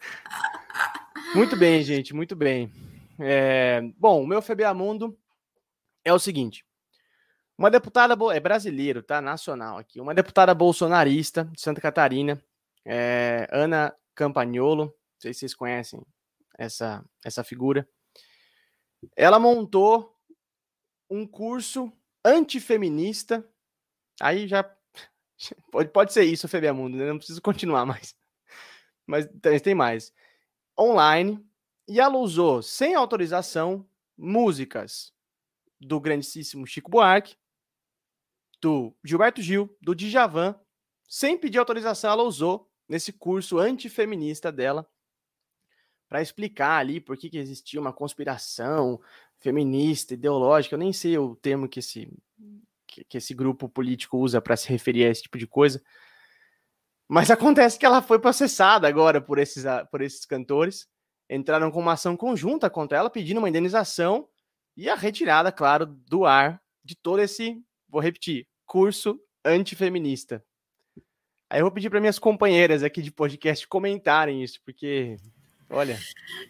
[1.34, 2.72] Muito bem, gente, muito bem.
[3.18, 5.18] É, bom, o meu Febeamundo
[6.04, 6.64] é o seguinte.
[7.58, 9.20] Uma deputada é brasileiro, tá?
[9.20, 10.00] Nacional aqui.
[10.00, 12.40] Uma deputada bolsonarista de Santa Catarina,
[12.86, 16.02] é, Ana Campagnolo, não sei se vocês conhecem
[16.58, 17.88] essa, essa figura.
[19.14, 20.18] Ela montou
[21.08, 21.92] um curso
[22.24, 23.48] antifeminista.
[24.20, 24.64] Aí já
[25.70, 27.06] pode, pode ser isso, Febeamundo, né?
[27.06, 28.16] Não preciso continuar mais.
[29.06, 29.28] Mas
[29.62, 30.12] tem mais
[30.78, 31.44] online
[31.88, 35.14] e ela usou, sem autorização, músicas
[35.80, 37.36] do grandíssimo Chico Buarque,
[38.60, 40.58] do Gilberto Gil, do Djavan,
[41.08, 44.88] sem pedir autorização, ela usou nesse curso antifeminista dela
[46.08, 49.00] para explicar ali por que, que existia uma conspiração
[49.38, 50.74] feminista, ideológica.
[50.74, 52.08] Eu nem sei o termo que esse,
[52.86, 55.82] que, que esse grupo político usa para se referir a esse tipo de coisa.
[57.08, 60.88] Mas acontece que ela foi processada agora por esses, por esses cantores.
[61.28, 64.28] Entraram com uma ação conjunta contra ela, pedindo uma indenização
[64.76, 70.44] e a retirada, claro, do ar de todo esse, vou repetir, curso antifeminista.
[71.48, 75.16] Aí eu vou pedir para minhas companheiras aqui de podcast comentarem isso, porque,
[75.70, 75.98] olha.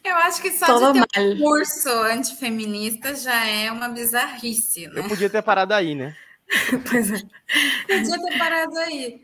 [0.03, 1.31] Eu acho que só Todo de ter mal.
[1.31, 5.01] um curso antifeminista já é uma bizarrice, né?
[5.01, 6.17] Eu podia ter parado aí, né?
[6.91, 7.19] pois é.
[7.87, 9.21] Podia ter parado aí.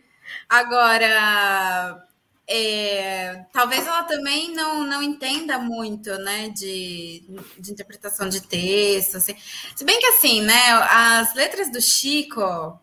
[0.46, 2.06] Agora,
[2.46, 7.24] é, talvez ela também não, não entenda muito, né, de,
[7.58, 9.34] de interpretação de texto, assim.
[9.74, 12.78] Se bem que, assim, né, as letras do Chico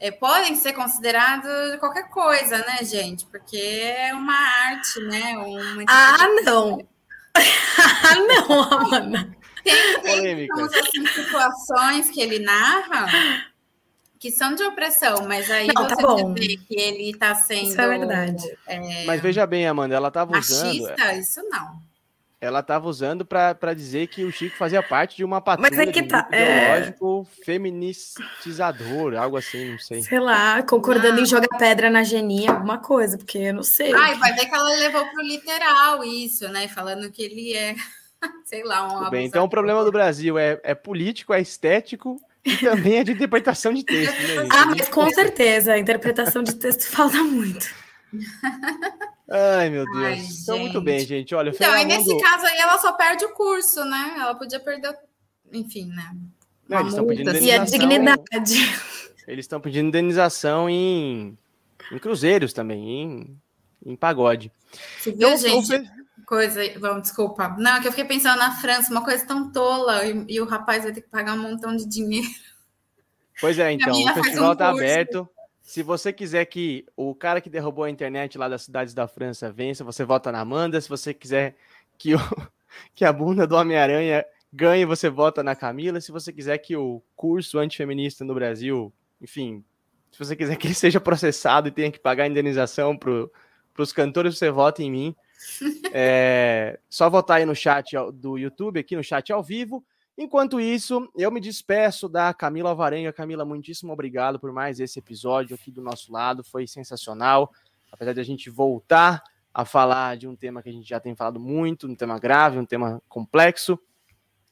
[0.00, 3.26] é, podem ser consideradas qualquer coisa, né, gente?
[3.26, 5.36] Porque é uma arte, né?
[5.36, 6.88] Uma ah, não!
[7.36, 9.36] ah, não, Amanda!
[9.62, 13.06] Tem, tem assim, situações que ele narra
[14.18, 17.68] que são de opressão, mas aí não, tá você tá dizer que ele está sendo.
[17.68, 18.58] Isso é verdade.
[18.66, 20.66] É, mas veja bem, Amanda, ela estava usando.
[20.66, 21.89] Machista, isso não.
[22.40, 25.92] Ela estava usando para dizer que o Chico fazia parte de uma patrulha mas é
[25.92, 27.44] que tá, ideológico é...
[27.44, 30.02] feministizador, algo assim, não sei.
[30.02, 31.22] Sei lá, concordando não.
[31.22, 33.92] em jogar pedra na genia, alguma coisa, porque eu não sei.
[33.92, 36.66] Ai, vai ver que ela levou para o literal isso, né?
[36.66, 37.74] Falando que ele é,
[38.46, 39.10] sei lá, um.
[39.10, 43.12] Bem, então o problema do Brasil é, é político, é estético e também é de
[43.12, 44.48] interpretação de texto, né?
[44.50, 47.68] Ah, mas com certeza, a interpretação de texto falta muito.
[49.30, 50.04] Ai, meu Deus.
[50.04, 51.34] Ai, então, muito bem, gente.
[51.34, 54.16] Olha, então, e nesse caso aí, ela só perde o curso, né?
[54.18, 54.96] Ela podia perder,
[55.52, 56.16] enfim, né?
[56.68, 58.54] Não, eles estão pedindo e a dignidade.
[59.26, 61.38] Eles estão pedindo indenização em,
[61.92, 63.40] em cruzeiros também, em,
[63.86, 64.50] em pagode.
[64.98, 65.90] Você viu, gente?
[66.30, 66.60] coisa.
[66.78, 67.56] Vamos, desculpa.
[67.58, 70.44] Não, é que eu fiquei pensando na França, uma coisa tão tola, e, e o
[70.44, 72.28] rapaz vai ter que pagar um montão de dinheiro.
[73.40, 75.28] Pois é, então, o festival está um aberto.
[75.70, 79.52] Se você quiser que o cara que derrubou a internet lá das cidades da França
[79.52, 80.80] vença, você vota na Amanda.
[80.80, 81.54] Se você quiser
[81.96, 82.18] que, o,
[82.92, 86.00] que a bunda do Homem-Aranha ganhe, você vota na Camila.
[86.00, 88.92] Se você quiser que o curso antifeminista no Brasil,
[89.22, 89.64] enfim,
[90.10, 93.28] se você quiser que ele seja processado e tenha que pagar indenização para
[93.78, 95.16] os cantores, você vota em mim.
[95.92, 99.84] É, só votar aí no chat do YouTube, aqui no chat ao vivo.
[100.22, 103.10] Enquanto isso, eu me despeço da Camila Alvarenga.
[103.10, 106.44] Camila, muitíssimo obrigado por mais esse episódio aqui do nosso lado.
[106.44, 107.50] Foi sensacional.
[107.90, 111.16] Apesar de a gente voltar a falar de um tema que a gente já tem
[111.16, 113.80] falado muito, um tema grave, um tema complexo.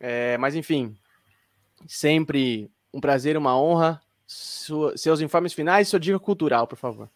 [0.00, 0.96] É, mas, enfim,
[1.86, 4.00] sempre um prazer, uma honra.
[4.30, 7.08] Sua, seus informes finais, sua dica cultural, por favor.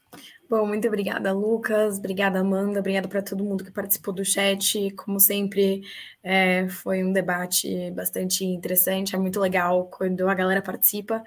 [0.49, 1.99] Bom, muito obrigada, Lucas.
[1.99, 2.81] Obrigada, Amanda.
[2.81, 4.91] Obrigada para todo mundo que participou do chat.
[4.93, 5.83] Como sempre,
[6.23, 9.15] é, foi um debate bastante interessante.
[9.15, 11.23] É muito legal quando a galera participa.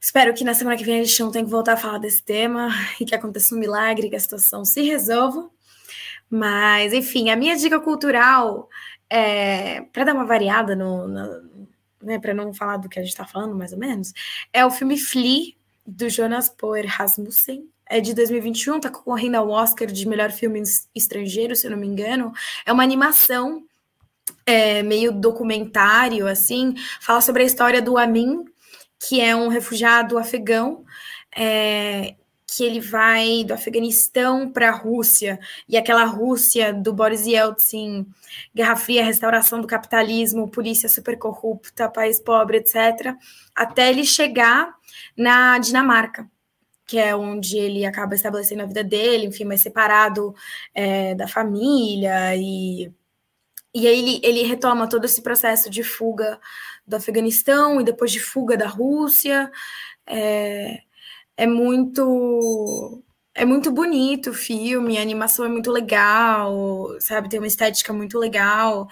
[0.00, 2.24] Espero que na semana que vem a gente não tenha que voltar a falar desse
[2.24, 2.68] tema
[3.00, 5.48] e que aconteça um milagre, que a situação se resolva.
[6.28, 8.68] Mas, enfim, a minha dica cultural,
[9.08, 11.47] é, para dar uma variada no, no
[12.02, 14.12] né, para não falar do que a gente está falando, mais ou menos,
[14.52, 15.54] é o filme Flea,
[15.86, 20.62] do Jonas Poer Rasmussen é de 2021, tá concorrendo ao Oscar de melhor filme
[20.94, 22.32] estrangeiro, se eu não me engano.
[22.66, 23.64] É uma animação
[24.44, 28.44] é, meio documentário, assim, fala sobre a história do Amin,
[29.00, 30.84] que é um refugiado afegão.
[31.34, 32.14] É,
[32.50, 35.38] que ele vai do Afeganistão para a Rússia,
[35.68, 38.06] e aquela Rússia do Boris Yeltsin,
[38.54, 43.14] Guerra Fria, restauração do capitalismo, polícia super corrupta, país pobre, etc.,
[43.54, 44.74] até ele chegar
[45.14, 46.26] na Dinamarca,
[46.86, 50.34] que é onde ele acaba estabelecendo a vida dele, enfim, mais separado
[50.74, 52.90] é, da família, e,
[53.74, 56.40] e aí ele, ele retoma todo esse processo de fuga
[56.86, 59.52] do Afeganistão e depois de fuga da Rússia.
[60.06, 60.87] É,
[61.38, 63.02] é muito
[63.34, 67.28] é muito bonito o filme, a animação é muito legal, sabe?
[67.28, 68.88] Tem uma estética muito legal.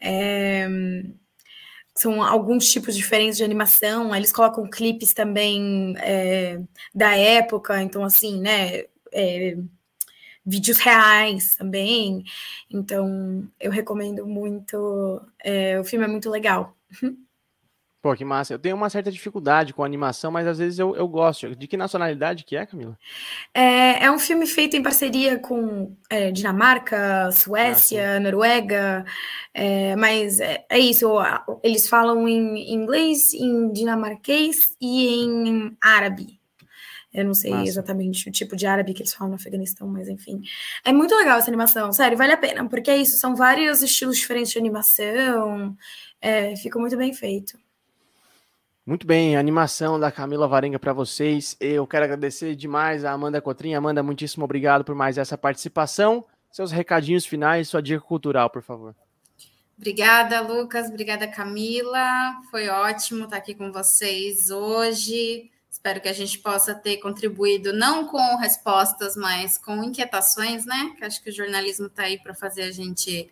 [0.00, 0.68] É,
[1.94, 4.14] são alguns tipos diferentes de animação.
[4.14, 6.60] Eles colocam clipes também é,
[6.94, 8.84] da época, então assim, né?
[9.12, 9.56] É,
[10.46, 12.24] vídeos reais também.
[12.70, 15.20] Então, eu recomendo muito.
[15.44, 16.76] É, o filme é muito legal.
[18.00, 18.54] Pô, que massa.
[18.54, 21.56] Eu tenho uma certa dificuldade com animação, mas às vezes eu, eu gosto.
[21.56, 22.96] De que nacionalidade que é, Camila?
[23.52, 29.04] É, é um filme feito em parceria com é, Dinamarca, Suécia, ah, Noruega,
[29.52, 31.08] é, mas é, é, isso.
[31.62, 36.38] Eles falam em inglês, em dinamarquês e em árabe.
[37.12, 40.40] Eu não sei exatamente o tipo de árabe que eles falam no Afeganistão, mas enfim.
[40.84, 44.18] É muito legal essa animação, sério, vale a pena, porque é isso, são vários estilos
[44.18, 45.76] diferentes de animação,
[46.20, 47.58] é, ficou muito bem feito.
[48.88, 51.54] Muito bem, animação da Camila Varenga para vocês.
[51.60, 53.74] Eu quero agradecer demais a Amanda Cotrim.
[53.74, 56.24] Amanda, muitíssimo obrigado por mais essa participação.
[56.50, 58.96] Seus recadinhos finais, sua dica cultural, por favor.
[59.76, 60.88] Obrigada, Lucas.
[60.88, 62.40] Obrigada, Camila.
[62.50, 65.50] Foi ótimo estar aqui com vocês hoje.
[65.70, 70.94] Espero que a gente possa ter contribuído não com respostas, mas com inquietações, né?
[70.96, 73.30] Que acho que o jornalismo está aí para fazer a gente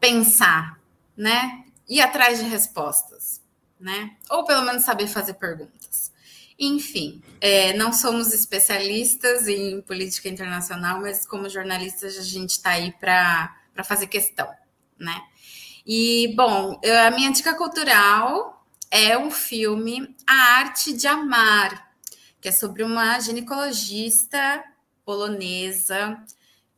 [0.00, 0.80] pensar,
[1.16, 1.62] né?
[1.88, 3.43] Ir atrás de respostas
[3.84, 4.16] né?
[4.30, 6.10] Ou pelo menos saber fazer perguntas.
[6.58, 12.92] Enfim, é, não somos especialistas em política internacional, mas como jornalistas a gente está aí
[12.92, 13.54] para
[13.84, 14.48] fazer questão,
[14.98, 15.20] né?
[15.86, 21.92] E, bom, a minha dica cultural é um filme A Arte de Amar,
[22.40, 24.64] que é sobre uma ginecologista
[25.04, 26.18] polonesa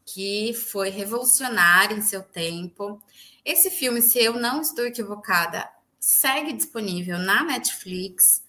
[0.05, 3.01] que foi revolucionária em seu tempo.
[3.45, 5.69] Esse filme, se eu não estou equivocada,
[6.07, 8.41] segue disponível na Netflix.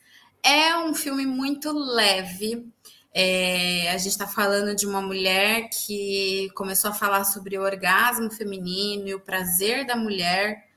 [0.44, 2.72] É um filme muito leve.
[3.12, 8.30] É, a gente está falando de uma mulher que começou a falar sobre o orgasmo
[8.30, 10.68] feminino e o prazer da mulher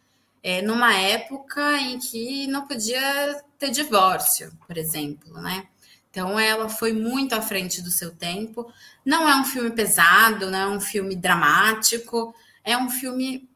[0.43, 5.69] é, numa época em que não podia ter divórcio, por exemplo, né?
[6.11, 8.73] Então ela foi muito à frente do seu tempo.
[9.05, 13.47] Não é um filme pesado, não é um filme dramático, é um filme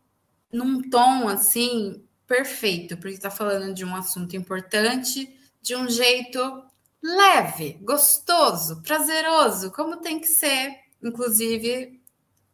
[0.53, 6.65] num tom assim perfeito, porque está falando de um assunto importante de um jeito
[7.03, 12.01] leve, gostoso, prazeroso, como tem que ser, inclusive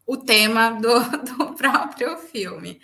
[0.06, 2.80] o tema do, do próprio filme.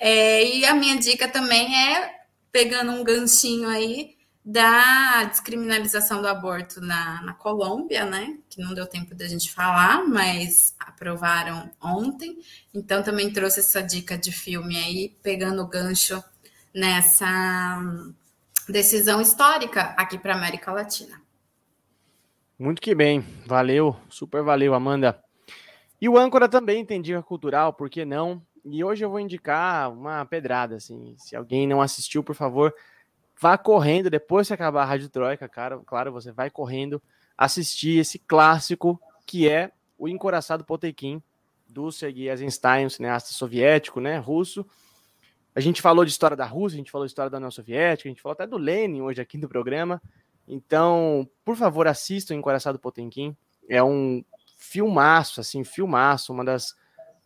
[0.00, 6.80] É, e a minha dica também é, pegando um ganchinho aí, da descriminalização do aborto
[6.80, 8.38] na, na Colômbia, né?
[8.50, 12.38] Que não deu tempo da gente falar, mas aprovaram ontem.
[12.74, 16.22] Então também trouxe essa dica de filme aí, pegando o gancho
[16.74, 17.80] nessa
[18.68, 21.20] decisão histórica aqui para América Latina.
[22.58, 25.22] Muito que bem, valeu, super valeu, Amanda.
[26.00, 28.42] E o âncora também tem dica cultural, por que não?
[28.64, 31.14] E hoje eu vou indicar uma pedrada, assim.
[31.18, 32.72] Se alguém não assistiu, por favor,
[33.42, 37.02] vá correndo, depois que acabar a Rádio Troika, cara, claro, você vai correndo
[37.36, 41.20] assistir esse clássico que é o Encoraçado Potequim,
[41.68, 44.64] do Sergei Eisenstein, um cineasta soviético, né, russo.
[45.56, 48.08] A gente falou de história da Rússia, a gente falou de história da União Soviética,
[48.08, 50.00] a gente falou até do Lenin hoje aqui no programa.
[50.46, 53.36] Então, por favor, assistam Encoraçado Potemkin.
[53.68, 54.24] É um
[54.56, 56.76] filmaço, assim, filmaço, uma das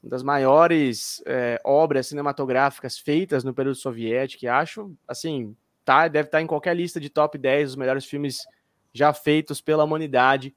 [0.02, 5.56] uma das maiores é, obras cinematográficas feitas no período soviético, que acho, assim,
[5.86, 8.44] tá, deve estar em qualquer lista de top 10 dos melhores filmes
[8.92, 10.54] já feitos pela humanidade.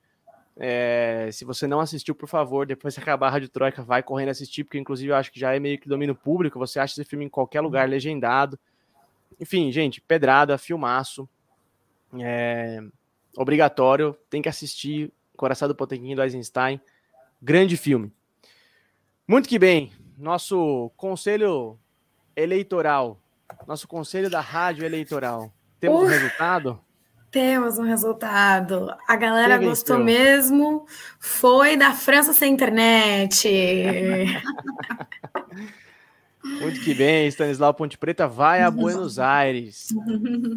[0.57, 4.29] É, se você não assistiu, por favor, depois que acabar a Rádio Troika, vai correndo
[4.29, 7.07] assistir, porque inclusive eu acho que já é meio que domínio público, você acha esse
[7.07, 8.59] filme em qualquer lugar legendado.
[9.39, 11.29] Enfim, gente, pedrada, filmaço.
[12.19, 12.81] É,
[13.37, 16.81] obrigatório, tem que assistir Coração do Potemkin do Eisenstein.
[17.41, 18.11] Grande filme.
[19.27, 21.79] Muito que bem, nosso conselho
[22.35, 23.21] eleitoral
[23.67, 25.51] nosso conselho da rádio eleitoral.
[25.79, 26.79] Temos uh, um resultado?
[27.31, 28.91] Temos um resultado.
[29.07, 30.85] A galera gostou mesmo.
[31.19, 33.47] Foi da França sem internet.
[36.43, 39.89] Muito que bem, Stanislau Ponte Preta vai a Buenos Aires.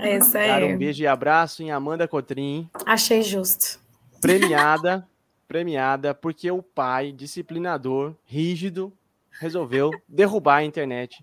[0.01, 0.49] É isso aí.
[0.49, 2.71] Dar um beijo e abraço em Amanda Cotrim.
[2.87, 3.79] Achei justo.
[4.21, 5.07] premiada,
[5.47, 8.93] premiada porque o pai, disciplinador, rígido,
[9.39, 11.23] resolveu derrubar a internet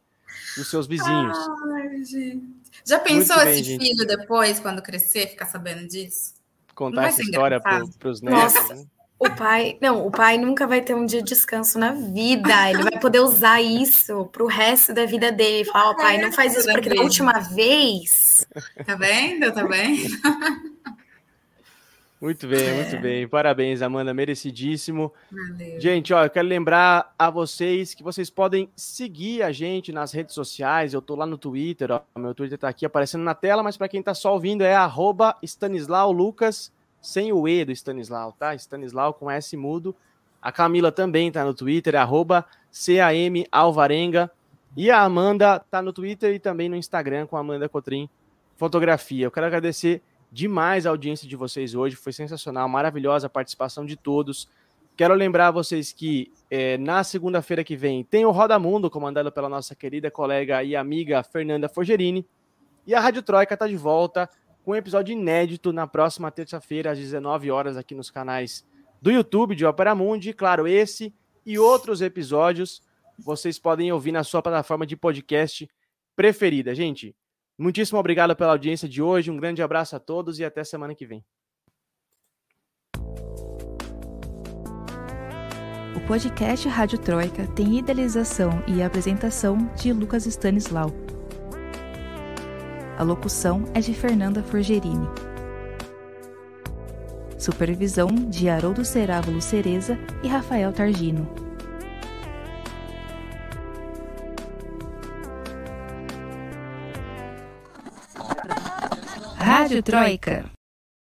[0.58, 1.38] dos seus vizinhos.
[1.74, 2.60] Ai, gente.
[2.86, 3.84] Já pensou bem, esse gente.
[3.84, 6.34] filho depois, quando crescer, ficar sabendo disso?
[6.74, 8.54] Contar essa história para os netos.
[8.54, 8.74] Nossa.
[8.74, 8.86] Né?
[9.20, 12.70] O pai, não, o pai nunca vai ter um dia de descanso na vida.
[12.70, 15.66] Ele vai poder usar isso pro resto da vida dele.
[15.66, 18.48] Falar, ó, oh, pai, não faz isso porque da última vez.
[18.86, 19.52] Tá vendo?
[19.52, 20.10] Tá vendo?
[22.22, 22.74] Muito bem, é.
[22.74, 23.28] muito bem.
[23.28, 25.14] Parabéns, Amanda, merecidíssimo.
[25.32, 25.80] Valeu.
[25.80, 30.36] Gente, ó, eu quero lembrar a vocês que vocês podem seguir a gente nas redes
[30.36, 30.94] sociais.
[30.94, 33.88] Eu tô lá no Twitter, ó, meu Twitter tá aqui aparecendo na tela, mas para
[33.88, 38.54] quem tá só ouvindo é arroba Stanislau Lucas, sem o E do Stanislau, tá?
[38.54, 39.96] Stanislau com S mudo.
[40.42, 44.30] A Camila também tá no Twitter, é arroba CAM Alvarenga.
[44.76, 48.10] E a Amanda tá no Twitter e também no Instagram com a Amanda Cotrim
[48.58, 49.26] Fotografia.
[49.26, 50.02] Eu quero agradecer
[50.32, 54.50] demais a audiência de vocês hoje, foi sensacional, maravilhosa a participação de todos.
[54.96, 59.48] Quero lembrar vocês que é, na segunda-feira que vem tem o Roda Mundo, comandado pela
[59.48, 62.26] nossa querida colega e amiga Fernanda Forgerini.
[62.86, 64.30] E a Rádio Troika está de volta
[64.64, 68.66] com um episódio inédito na próxima terça-feira, às 19 horas, aqui nos canais
[69.02, 70.34] do YouTube de Opera Mundi.
[70.34, 71.14] Claro, esse
[71.46, 72.82] e outros episódios
[73.18, 75.70] vocês podem ouvir na sua plataforma de podcast
[76.16, 76.76] preferida.
[76.76, 77.16] Gente,
[77.60, 79.30] Muitíssimo obrigado pela audiência de hoje.
[79.30, 81.26] Um grande abraço a todos e até semana que vem.
[85.94, 90.90] O podcast Rádio Troika tem idealização e apresentação de Lucas Stanislau.
[92.98, 95.10] A locução é de Fernanda Forgerini.
[97.38, 101.49] Supervisão de Haroldo Cerávulo Cereza e Rafael Targino.
[109.70, 110.59] Rádio Troika.